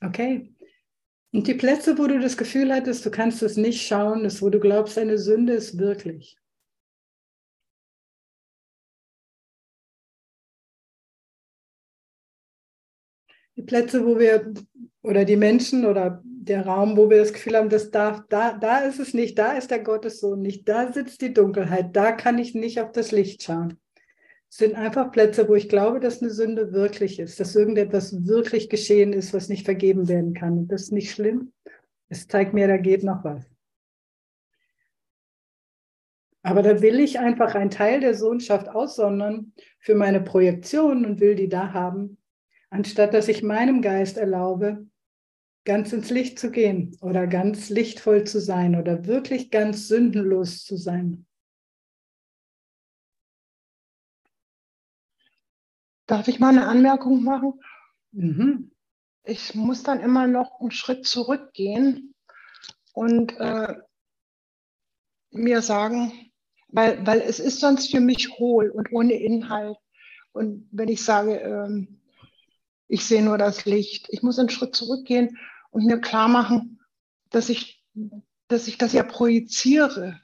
[0.00, 0.54] Okay.
[1.32, 4.50] Und die Plätze, wo du das Gefühl hattest, du kannst es nicht schauen, ist, wo
[4.50, 6.36] du glaubst, deine Sünde ist wirklich.
[13.56, 14.52] Die Plätze, wo wir,
[15.02, 18.78] oder die Menschen oder der Raum, wo wir das Gefühl haben, das darf, da, da
[18.78, 22.54] ist es nicht, da ist der Gottessohn nicht, da sitzt die Dunkelheit, da kann ich
[22.54, 23.78] nicht auf das Licht schauen.
[24.52, 29.12] Sind einfach Plätze, wo ich glaube, dass eine Sünde wirklich ist, dass irgendetwas wirklich geschehen
[29.12, 30.58] ist, was nicht vergeben werden kann.
[30.58, 31.52] Und das ist nicht schlimm.
[32.08, 33.48] Es zeigt mir, da geht noch was.
[36.42, 41.34] Aber da will ich einfach einen Teil der Sohnschaft aussondern für meine Projektion und will
[41.34, 42.18] die da haben,
[42.70, 44.86] anstatt dass ich meinem Geist erlaube,
[45.64, 50.76] ganz ins Licht zu gehen oder ganz lichtvoll zu sein oder wirklich ganz sündenlos zu
[50.76, 51.26] sein.
[56.10, 57.60] Darf ich mal eine Anmerkung machen?
[58.10, 58.72] Mhm.
[59.22, 62.16] Ich muss dann immer noch einen Schritt zurückgehen
[62.92, 63.76] und äh,
[65.30, 66.32] mir sagen,
[66.66, 69.76] weil, weil es ist sonst für mich hohl und ohne Inhalt.
[70.32, 72.00] Und wenn ich sage, ähm,
[72.88, 75.38] ich sehe nur das Licht, ich muss einen Schritt zurückgehen
[75.70, 76.80] und mir klar machen,
[77.30, 77.84] dass ich,
[78.48, 80.20] dass ich das ja projiziere,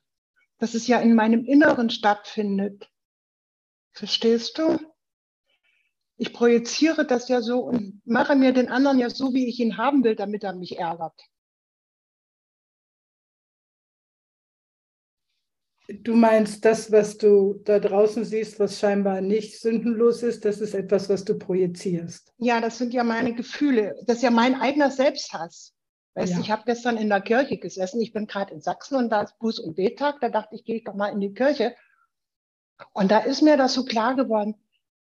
[0.59, 2.91] dass es ja in meinem Inneren stattfindet.
[3.93, 4.81] Verstehst du?
[6.19, 9.77] Ich projiziere das ja so und mache mir den anderen ja so, wie ich ihn
[9.77, 11.21] haben will, damit er mich ärgert.
[15.89, 20.75] Du meinst, das, was du da draußen siehst, was scheinbar nicht sündenlos ist, das ist
[20.75, 22.33] etwas, was du projizierst.
[22.39, 23.95] Ja, das sind ja meine Gefühle.
[24.07, 25.75] Das ist ja mein eigener Selbsthass.
[26.15, 26.41] Weißt ja.
[26.41, 28.01] ich habe gestern in der Kirche gesessen.
[28.01, 30.21] Ich bin gerade in Sachsen und da ist Buß- und Bettag.
[30.21, 31.77] Da dachte ich, gehe ich doch mal in die Kirche.
[32.93, 34.57] Und da ist mir das so klar geworden.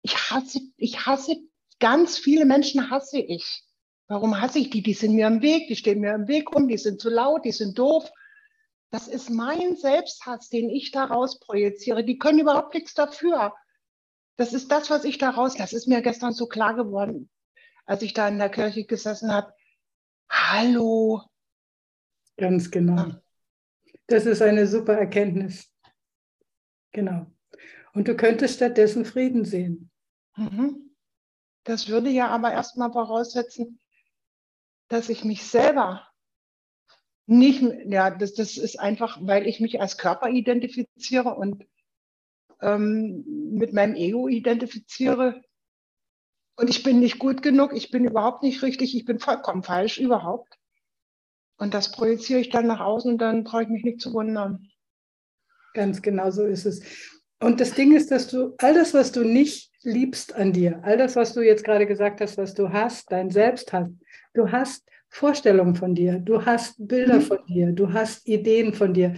[0.02, 1.38] Ich hasse, ich hasse
[1.80, 3.64] ganz viele Menschen hasse ich.
[4.08, 4.82] Warum hasse ich die?
[4.82, 7.46] Die sind mir im Weg, die stehen mir im Weg rum, die sind zu laut,
[7.46, 8.10] die sind doof.
[8.90, 12.04] Das ist mein Selbsthass, den ich daraus projiziere.
[12.04, 13.54] Die können überhaupt nichts dafür.
[14.36, 17.30] Das ist das, was ich daraus, das ist mir gestern so klar geworden,
[17.86, 19.54] als ich da in der Kirche gesessen habe.
[20.30, 21.22] Hallo.
[22.38, 23.12] Ganz genau.
[24.08, 25.72] Das ist eine super Erkenntnis.
[26.92, 27.28] Genau.
[27.94, 29.91] Und du könntest stattdessen Frieden sehen.
[30.36, 30.96] Mhm.
[31.64, 33.80] Das würde ja aber erstmal voraussetzen,
[34.88, 36.08] dass ich mich selber
[37.28, 41.66] nicht, ja, das, das ist einfach, weil ich mich als Körper identifiziere und
[42.62, 43.24] ähm,
[43.54, 45.42] mit meinem Ego identifiziere.
[46.58, 49.98] Und ich bin nicht gut genug, ich bin überhaupt nicht richtig, ich bin vollkommen falsch,
[49.98, 50.58] überhaupt.
[51.58, 54.68] Und das projiziere ich dann nach außen und dann brauche ich mich nicht zu wundern.
[55.74, 56.82] Ganz genau so ist es.
[57.40, 60.98] Und das Ding ist, dass du all das, was du nicht liebst an dir, all
[60.98, 63.92] das, was du jetzt gerade gesagt hast, was du hast, dein Selbst hast,
[64.34, 67.22] du hast Vorstellungen von dir, du hast Bilder mhm.
[67.22, 69.16] von dir, du hast Ideen von dir.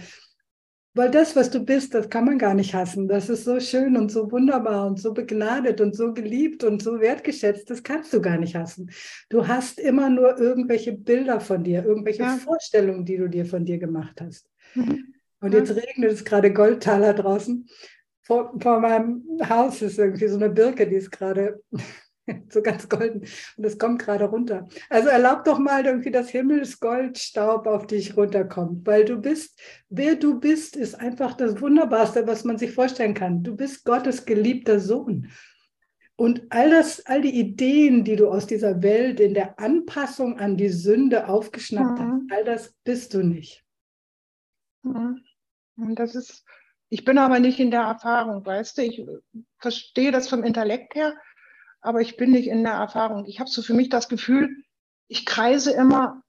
[0.96, 3.08] Weil das, was du bist, das kann man gar nicht hassen.
[3.08, 7.00] Das ist so schön und so wunderbar und so begnadet und so geliebt und so
[7.00, 7.68] wertgeschätzt.
[7.68, 8.90] Das kannst du gar nicht hassen.
[9.28, 12.36] Du hast immer nur irgendwelche Bilder von dir, irgendwelche ja.
[12.36, 14.48] Vorstellungen, die du dir von dir gemacht hast.
[14.76, 15.14] Mhm.
[15.40, 17.68] Und jetzt regnet es gerade Goldtaler draußen.
[18.24, 21.62] Vor, vor meinem Haus ist irgendwie so eine Birke, die ist gerade
[22.48, 23.20] so ganz golden.
[23.56, 24.66] Und es kommt gerade runter.
[24.88, 29.60] Also erlaub doch mal irgendwie, dass Himmelsgoldstaub auf dich runterkommt, weil du bist,
[29.90, 33.42] wer du bist, ist einfach das Wunderbarste, was man sich vorstellen kann.
[33.42, 35.30] Du bist Gottes geliebter Sohn.
[36.16, 40.56] Und all das, all die Ideen, die du aus dieser Welt in der Anpassung an
[40.56, 42.04] die Sünde aufgeschnappt mhm.
[42.04, 43.64] hast, all das bist du nicht.
[44.82, 45.24] Mhm.
[45.76, 46.44] Und das ist,
[46.88, 49.04] ich bin aber nicht in der Erfahrung, weißt du, ich
[49.58, 51.14] verstehe das vom Intellekt her,
[51.80, 53.26] aber ich bin nicht in der Erfahrung.
[53.26, 54.64] Ich habe so für mich das Gefühl,
[55.08, 56.22] ich kreise immer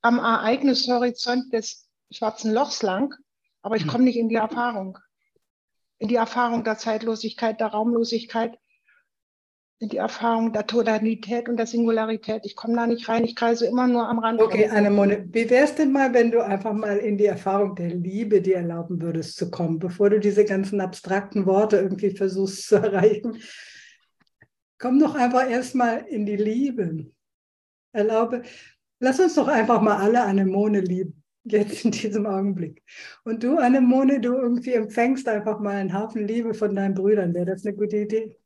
[0.00, 3.14] am Ereignishorizont des schwarzen Lochs lang,
[3.62, 3.90] aber ich hm.
[3.90, 4.98] komme nicht in die Erfahrung.
[5.98, 8.58] In die Erfahrung der Zeitlosigkeit, der Raumlosigkeit,
[9.88, 12.42] die Erfahrung der Totalität und der Singularität.
[12.44, 14.40] Ich komme da nicht rein, ich kreise immer nur am Rand.
[14.40, 17.88] Okay, Annemone, wie wäre es denn mal, wenn du einfach mal in die Erfahrung der
[17.88, 22.76] Liebe dir erlauben würdest zu kommen, bevor du diese ganzen abstrakten Worte irgendwie versuchst zu
[22.76, 23.38] erreichen?
[24.78, 27.06] Komm doch einfach erstmal in die Liebe.
[27.92, 28.42] Erlaube,
[29.00, 32.82] lass uns doch einfach mal alle Anemone lieben, jetzt in diesem Augenblick.
[33.24, 37.34] Und du, Anemone, du irgendwie empfängst einfach mal einen Haufen Liebe von deinen Brüdern.
[37.34, 38.36] Wäre das eine gute Idee?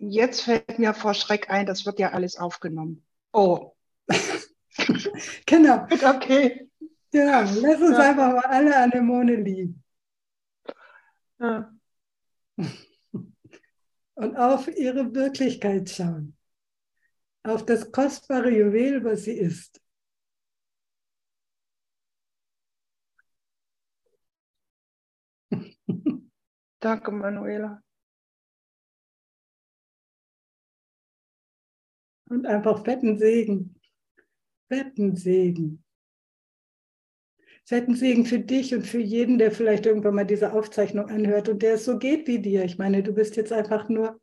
[0.00, 3.04] Jetzt fällt mir vor Schreck ein, das wird ja alles aufgenommen.
[3.32, 3.72] Oh.
[5.46, 5.86] genau.
[5.90, 6.68] Okay.
[7.12, 8.10] Ja, lass uns ja.
[8.10, 9.82] einfach mal alle Anemone lieben.
[11.38, 11.70] Ja
[14.14, 16.36] und auf ihre Wirklichkeit schauen,
[17.42, 19.80] auf das kostbare Juwel, was sie ist.
[26.80, 27.82] Danke, Manuela.
[32.30, 33.74] Und einfach fetten Segen.
[34.68, 35.84] Fetten Segen.
[37.64, 41.62] Fetten Segen für dich und für jeden, der vielleicht irgendwann mal diese Aufzeichnung anhört und
[41.62, 42.64] der es so geht wie dir.
[42.64, 44.20] Ich meine, du bist jetzt einfach nur,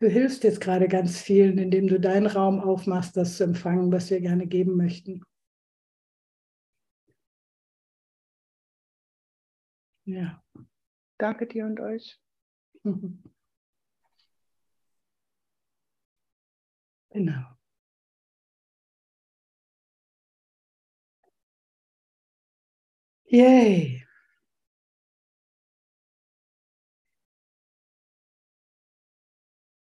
[0.00, 4.10] du hilfst jetzt gerade ganz vielen, indem du deinen Raum aufmachst, das zu empfangen, was
[4.10, 5.22] wir gerne geben möchten.
[10.04, 10.42] Ja.
[11.18, 12.20] Danke dir und euch.
[17.14, 17.58] Genau.
[23.32, 24.04] Yay.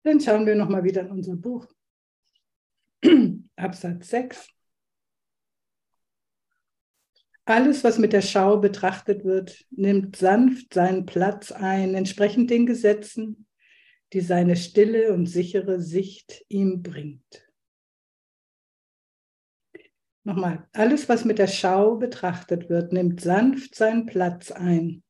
[0.03, 1.67] Dann schauen wir nochmal wieder in unser Buch.
[3.55, 4.47] Absatz 6.
[7.45, 13.45] Alles, was mit der Schau betrachtet wird, nimmt sanft seinen Platz ein, entsprechend den Gesetzen,
[14.13, 17.47] die seine stille und sichere Sicht ihm bringt.
[20.23, 25.03] Nochmal, alles, was mit der Schau betrachtet wird, nimmt sanft seinen Platz ein,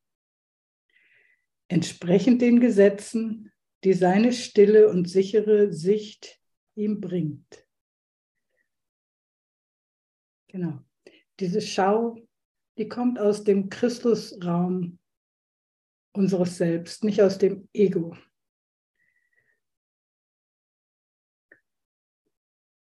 [1.68, 3.52] entsprechend den Gesetzen,
[3.84, 6.40] die seine stille und sichere Sicht
[6.74, 7.66] ihm bringt.
[10.48, 10.80] Genau.
[11.40, 12.16] Diese Schau,
[12.78, 14.98] die kommt aus dem Christusraum
[16.12, 18.16] unseres Selbst, nicht aus dem Ego.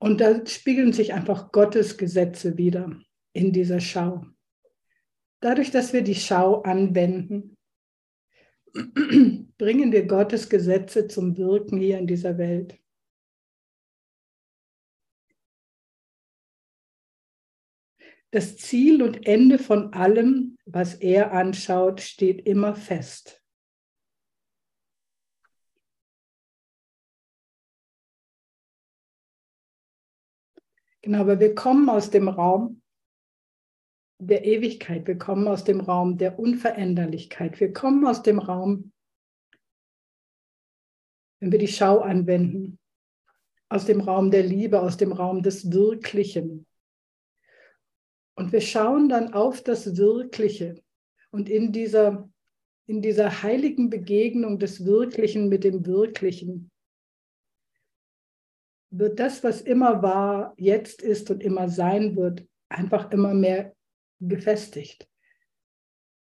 [0.04, 3.00] Und da spiegeln sich einfach Gottes Gesetze wieder
[3.32, 4.26] in dieser Schau.
[5.40, 7.56] Dadurch, dass wir die Schau anwenden,
[9.58, 12.78] bringen wir Gottes Gesetze zum Wirken hier in dieser Welt.
[18.32, 23.43] Das Ziel und Ende von allem, was er anschaut, steht immer fest.
[31.04, 32.82] Genau, aber wir kommen aus dem Raum
[34.20, 38.94] der Ewigkeit, wir kommen aus dem Raum der Unveränderlichkeit, wir kommen aus dem Raum,
[41.42, 42.80] wenn wir die Schau anwenden,
[43.68, 46.66] aus dem Raum der Liebe, aus dem Raum des Wirklichen.
[48.36, 50.82] Und wir schauen dann auf das Wirkliche.
[51.32, 52.30] Und in dieser,
[52.88, 56.72] in dieser heiligen Begegnung des Wirklichen mit dem Wirklichen
[58.96, 63.74] wird das, was immer war, jetzt ist und immer sein wird, einfach immer mehr
[64.20, 65.08] gefestigt.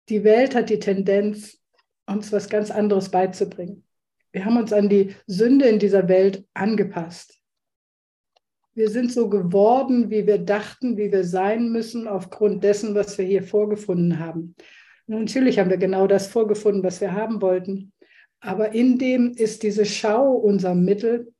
[0.10, 1.60] Die Welt hat die Tendenz,
[2.08, 3.84] uns was ganz anderes beizubringen.
[4.32, 7.38] Wir haben uns an die Sünde in dieser Welt angepasst.
[8.74, 13.26] Wir sind so geworden, wie wir dachten, wie wir sein müssen, aufgrund dessen, was wir
[13.26, 14.55] hier vorgefunden haben.
[15.05, 17.93] Natürlich haben wir genau das vorgefunden, was wir haben wollten.
[18.39, 21.34] Aber in dem ist diese Schau unser Mittel,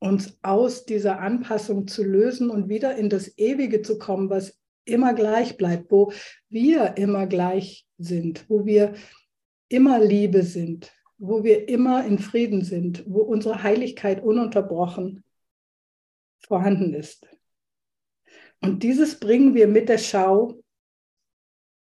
[0.00, 5.14] uns aus dieser Anpassung zu lösen und wieder in das Ewige zu kommen, was immer
[5.14, 6.12] gleich bleibt, wo
[6.48, 8.94] wir immer gleich sind, wo wir
[9.68, 15.22] immer Liebe sind, wo wir immer in Frieden sind, wo unsere Heiligkeit ununterbrochen
[16.40, 17.28] vorhanden ist.
[18.62, 20.62] Und dieses bringen wir mit der Schau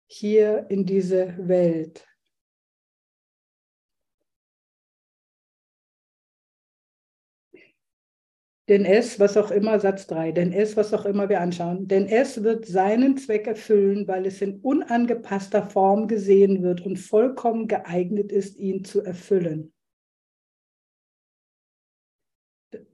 [0.07, 2.07] hier in diese Welt.
[8.69, 12.07] Denn es, was auch immer, Satz 3, denn es, was auch immer wir anschauen, denn
[12.09, 18.33] es wird seinen Zweck erfüllen, weil es in unangepasster Form gesehen wird und vollkommen geeignet
[18.33, 19.73] ist, ihn zu erfüllen.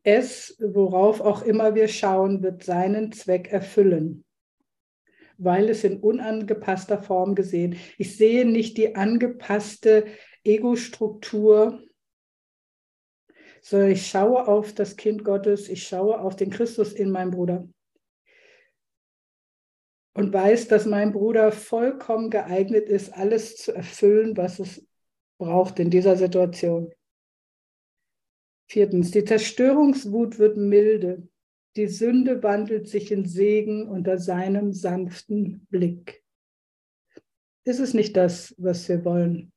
[0.02, 4.24] Es, worauf auch immer wir schauen, wird seinen Zweck erfüllen,
[5.38, 7.76] weil es in unangepasster Form gesehen.
[7.96, 10.04] Ich sehe nicht die angepasste
[10.44, 11.80] Ego-Struktur,
[13.62, 17.68] sondern ich schaue auf das Kind Gottes, ich schaue auf den Christus in meinem Bruder
[20.14, 24.86] und weiß, dass mein Bruder vollkommen geeignet ist, alles zu erfüllen, was es
[25.38, 26.92] braucht in dieser Situation.
[28.68, 31.28] Viertens, die Zerstörungswut wird milde.
[31.76, 36.22] Die Sünde wandelt sich in Segen unter seinem sanften Blick.
[37.64, 39.51] Ist es nicht das, was wir wollen?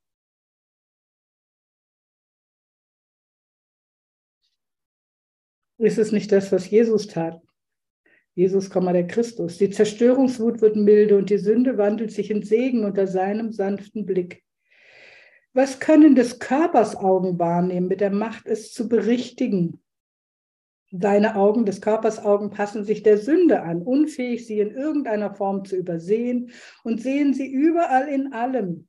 [5.77, 7.41] Ist es nicht das, was Jesus tat?
[8.33, 9.57] Jesus, der Christus.
[9.57, 14.43] Die Zerstörungswut wird milde und die Sünde wandelt sich in Segen unter seinem sanften Blick.
[15.53, 19.81] Was können des Körpers Augen wahrnehmen mit der Macht, es zu berichtigen?
[20.91, 25.63] Deine Augen, des Körpers Augen passen sich der Sünde an, unfähig, sie in irgendeiner Form
[25.63, 26.51] zu übersehen
[26.83, 28.87] und sehen sie überall in allem.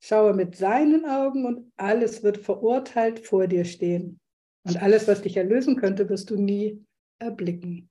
[0.00, 4.20] Schaue mit seinen Augen und alles wird verurteilt vor dir stehen.
[4.66, 6.84] Und alles, was dich erlösen könnte, wirst du nie
[7.20, 7.88] erblicken.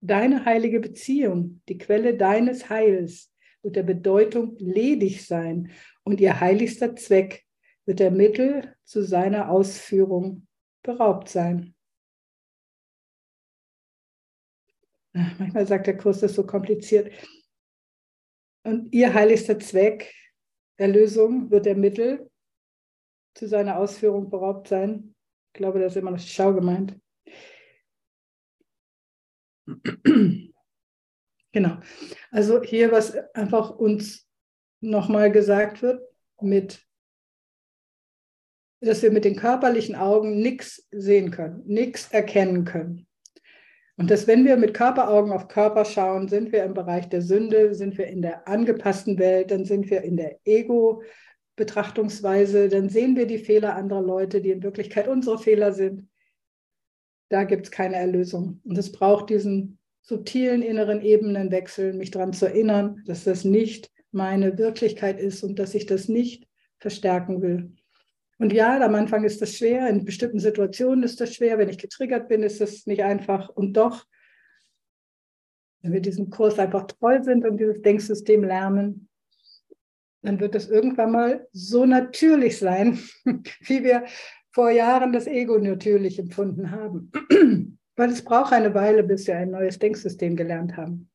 [0.00, 3.32] Deine heilige Beziehung, die Quelle deines Heils,
[3.62, 5.70] wird der Bedeutung ledig sein
[6.02, 7.44] und ihr heiligster Zweck
[7.86, 10.46] wird der Mittel zu seiner Ausführung
[10.82, 11.74] beraubt sein.
[15.12, 17.12] Manchmal sagt der Kurs, das so kompliziert.
[18.64, 20.12] Und ihr heiligster Zweck,
[20.76, 22.28] Erlösung, wird der Mittel
[23.38, 25.14] zu seiner Ausführung beraubt sein.
[25.52, 27.00] Ich glaube, das ist immer noch die Schau gemeint.
[31.50, 31.78] Genau.
[32.30, 34.28] Also hier, was einfach uns
[34.80, 36.02] nochmal gesagt wird,
[36.42, 36.86] mit,
[38.82, 43.08] dass wir mit den körperlichen Augen nichts sehen können, nichts erkennen können.
[43.96, 47.74] Und dass wenn wir mit Körperaugen auf Körper schauen, sind wir im Bereich der Sünde,
[47.74, 50.38] sind wir in der angepassten Welt, dann sind wir in der
[51.58, 56.08] Ego-Betrachtungsweise, dann sehen wir die Fehler anderer Leute, die in Wirklichkeit unsere Fehler sind.
[57.28, 58.60] Da gibt es keine Erlösung.
[58.64, 63.90] Und es braucht diesen subtilen inneren Ebenen wechseln, mich daran zu erinnern, dass das nicht
[64.12, 66.48] meine Wirklichkeit ist und dass ich das nicht
[66.78, 67.72] verstärken will.
[68.38, 71.78] Und ja, am Anfang ist das schwer, in bestimmten Situationen ist das schwer, wenn ich
[71.78, 73.48] getriggert bin, ist das nicht einfach.
[73.48, 74.06] Und doch,
[75.82, 79.08] wenn wir diesen Kurs einfach treu sind und dieses Denksystem lernen,
[80.22, 82.98] dann wird das irgendwann mal so natürlich sein,
[83.60, 84.04] wie wir
[84.52, 87.10] vor Jahren das Ego natürlich empfunden haben.
[87.96, 91.10] Weil es braucht eine Weile, bis wir ein neues Denksystem gelernt haben.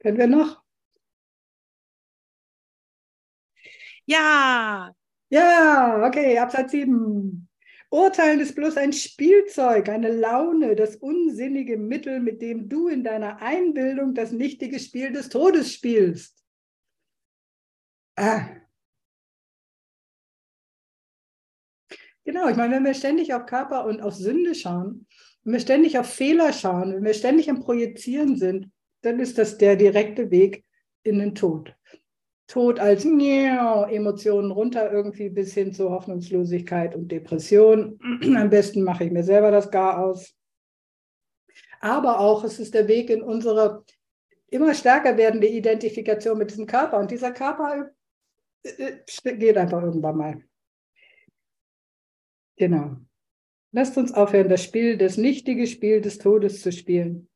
[0.00, 0.61] Können wir noch?
[4.06, 4.94] Ja.
[5.30, 7.48] Ja, okay, Absatz 7.
[7.90, 13.42] Urteilen ist bloß ein Spielzeug, eine Laune, das unsinnige Mittel, mit dem du in deiner
[13.42, 16.42] Einbildung das nichtige Spiel des Todes spielst.
[18.16, 18.48] Ah.
[22.24, 25.06] Genau, ich meine, wenn wir ständig auf Körper und auf Sünde schauen,
[25.44, 28.70] wenn wir ständig auf Fehler schauen, wenn wir ständig am Projizieren sind,
[29.02, 30.64] dann ist das der direkte Weg
[31.02, 31.74] in den Tod.
[32.46, 37.98] Tod als Emotionen runter irgendwie bis hin zu Hoffnungslosigkeit und Depression.
[38.36, 40.34] Am besten mache ich mir selber das Gar aus.
[41.80, 43.84] Aber auch es ist der Weg in unsere
[44.48, 46.98] immer stärker werdende Identifikation mit diesem Körper.
[46.98, 47.90] Und dieser Körper
[48.62, 50.44] äh, äh, geht einfach irgendwann mal.
[52.56, 52.96] Genau.
[53.72, 57.28] Lasst uns aufhören, das Spiel, das nichtige Spiel des Todes zu spielen.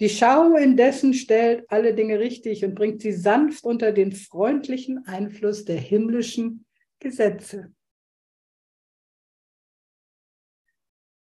[0.00, 5.64] Die Schau indessen stellt alle Dinge richtig und bringt sie sanft unter den freundlichen Einfluss
[5.64, 6.66] der himmlischen
[6.98, 7.72] Gesetze.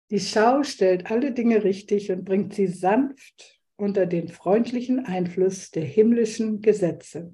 [0.10, 5.84] Die Schau stellt alle Dinge richtig und bringt sie sanft unter den freundlichen Einfluss der
[5.84, 7.34] himmlischen Gesetze.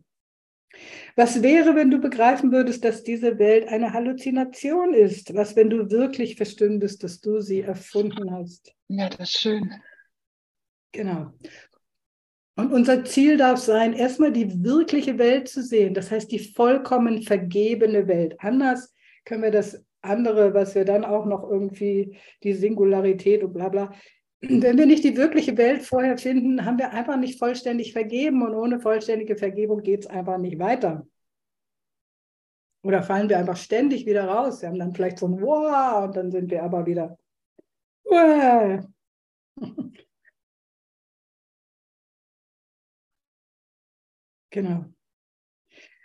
[1.16, 5.34] Was wäre, wenn du begreifen würdest, dass diese Welt eine Halluzination ist?
[5.34, 8.74] Was, wenn du wirklich verstündest, dass du sie erfunden hast?
[8.88, 9.74] Ja, das ist schön.
[10.98, 11.32] Genau.
[12.56, 17.22] Und unser Ziel darf sein, erstmal die wirkliche Welt zu sehen, das heißt die vollkommen
[17.22, 18.36] vergebene Welt.
[18.40, 18.96] Anders
[19.26, 23.94] können wir das andere, was wir dann auch noch irgendwie, die Singularität und bla bla,
[24.42, 28.56] wenn wir nicht die wirkliche Welt vorher finden, haben wir einfach nicht vollständig vergeben und
[28.56, 31.06] ohne vollständige Vergebung geht es einfach nicht weiter.
[32.84, 34.64] Oder fallen wir einfach ständig wieder raus.
[34.64, 37.20] Wir haben dann vielleicht so ein Wow und dann sind wir aber wieder.
[38.04, 38.88] Wow.
[44.58, 44.86] Genau.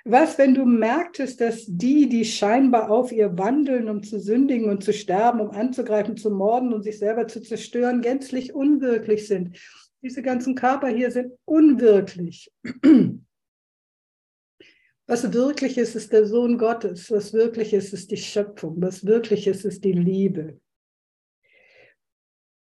[0.04, 4.84] Was, wenn du merktest, dass die, die scheinbar auf ihr wandeln, um zu sündigen und
[4.84, 9.58] zu sterben, um anzugreifen, zu morden und sich selber zu zerstören, gänzlich unwirklich sind?
[10.02, 12.52] Diese ganzen Körper hier sind unwirklich.
[15.06, 17.10] Was wirklich ist, ist der Sohn Gottes.
[17.10, 18.82] Was wirklich ist, ist die Schöpfung.
[18.82, 20.60] Was wirklich ist, ist die Liebe.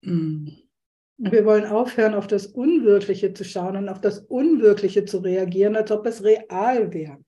[0.02, 0.61] Mm.
[1.24, 5.92] Wir wollen aufhören, auf das Unwirkliche zu schauen und auf das Unwirkliche zu reagieren, als
[5.92, 7.18] ob es real wäre.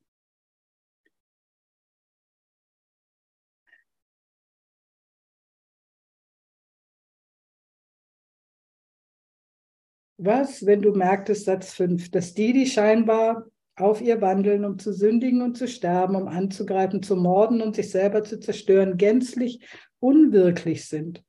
[10.17, 14.93] Was, wenn du merktest, Satz 5, dass die, die scheinbar auf ihr wandeln, um zu
[14.93, 19.65] sündigen und zu sterben, um anzugreifen, zu morden und sich selber zu zerstören, gänzlich
[20.01, 21.23] unwirklich sind?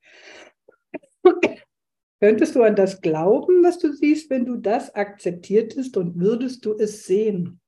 [2.26, 6.74] Könntest du an das glauben, was du siehst, wenn du das akzeptiertest und würdest du
[6.74, 7.62] es sehen?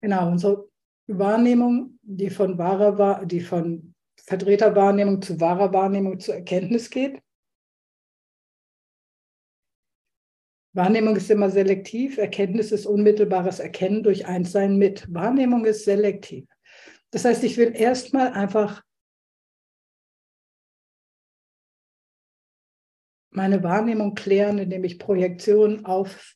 [0.00, 0.70] Genau, unsere
[1.06, 7.20] Wahrnehmung, die von wahrer, die von Vertreterwahrnehmung zu wahrer Wahrnehmung zu Erkenntnis geht.
[10.72, 15.06] Wahrnehmung ist immer selektiv, Erkenntnis ist unmittelbares Erkennen durch Einssein mit.
[15.12, 16.46] Wahrnehmung ist selektiv.
[17.10, 18.87] Das heißt, ich will erstmal einfach
[23.38, 26.34] meine Wahrnehmung klären, indem ich Projektion auf,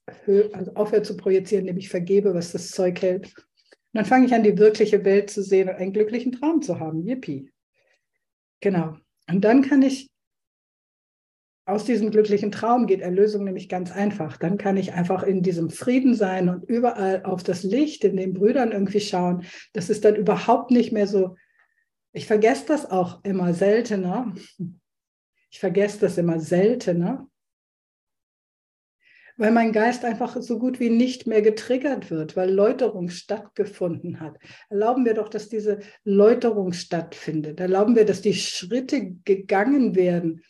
[0.53, 3.27] also aufhöre zu projizieren, indem ich vergebe, was das Zeug hält.
[3.27, 6.79] Und dann fange ich an, die wirkliche Welt zu sehen und einen glücklichen Traum zu
[6.79, 7.05] haben.
[7.05, 7.51] Yippie.
[8.61, 8.97] Genau.
[9.29, 10.11] Und dann kann ich
[11.65, 14.37] aus diesem glücklichen Traum geht Erlösung nämlich ganz einfach.
[14.37, 18.33] Dann kann ich einfach in diesem Frieden sein und überall auf das Licht in den
[18.33, 19.45] Brüdern irgendwie schauen.
[19.73, 21.37] Das ist dann überhaupt nicht mehr so.
[22.13, 24.33] Ich vergesse das auch immer seltener.
[25.53, 27.29] Ich vergesse das immer seltener,
[29.37, 34.39] weil mein Geist einfach so gut wie nicht mehr getriggert wird, weil Läuterung stattgefunden hat.
[34.71, 37.61] Erlauben wir doch, dass diese Läuterung stattfindet.
[37.61, 40.43] Erlauben wir, dass die Schritte gegangen werden,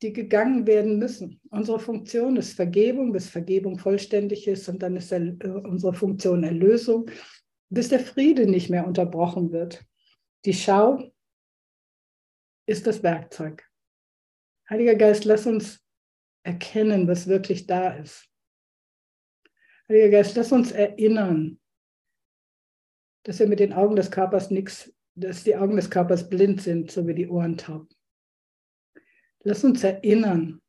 [0.00, 1.40] die gegangen werden müssen.
[1.50, 7.10] Unsere Funktion ist Vergebung, bis Vergebung vollständig ist und dann ist äh, unsere Funktion Erlösung,
[7.68, 9.84] bis der Friede nicht mehr unterbrochen wird.
[10.46, 11.12] Die Schau
[12.64, 13.67] ist das Werkzeug.
[14.70, 15.82] Heiliger Geist, lass uns
[16.42, 18.28] erkennen, was wirklich da ist.
[19.88, 21.58] Heiliger Geist, lass uns erinnern,
[23.24, 26.90] dass wir mit den Augen des Körpers nichts, dass die Augen des Körpers blind sind,
[26.90, 27.88] so wie die Ohren taub.
[29.40, 30.60] Lass uns erinnern,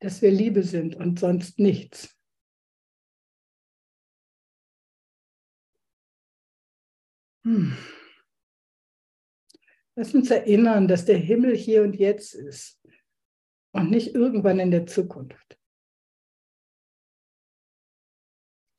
[0.00, 2.16] dass wir Liebe sind und sonst nichts.
[7.44, 7.76] Hm.
[9.98, 12.80] Lass uns erinnern, dass der Himmel hier und jetzt ist
[13.72, 15.58] und nicht irgendwann in der Zukunft.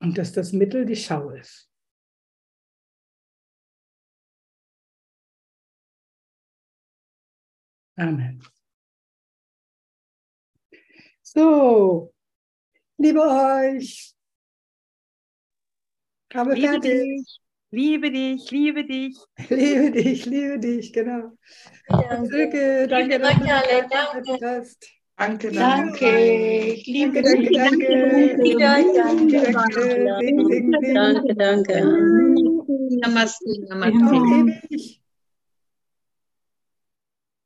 [0.02, 1.70] Und dass das Mittel die Schau ist.
[7.98, 8.42] Amen.
[11.22, 12.14] So,
[12.98, 14.16] liebe euch,
[16.34, 16.92] habe liebe fertig.
[16.94, 17.42] Dich,
[17.72, 19.18] liebe dich, liebe dich.
[19.50, 21.32] Liebe dich, liebe dich, genau.
[21.90, 22.24] Ja.
[22.26, 24.38] Silke, danke, danke, danke, danke.
[24.40, 24.76] danke.
[25.20, 26.06] Danke, danke.
[26.08, 28.58] Ich liebe danke, danke, danke.
[28.58, 29.54] Danke,
[30.06, 30.94] danke.
[30.94, 31.84] Danke, danke.
[33.02, 33.50] Namaste.
[33.68, 34.99] Namaste.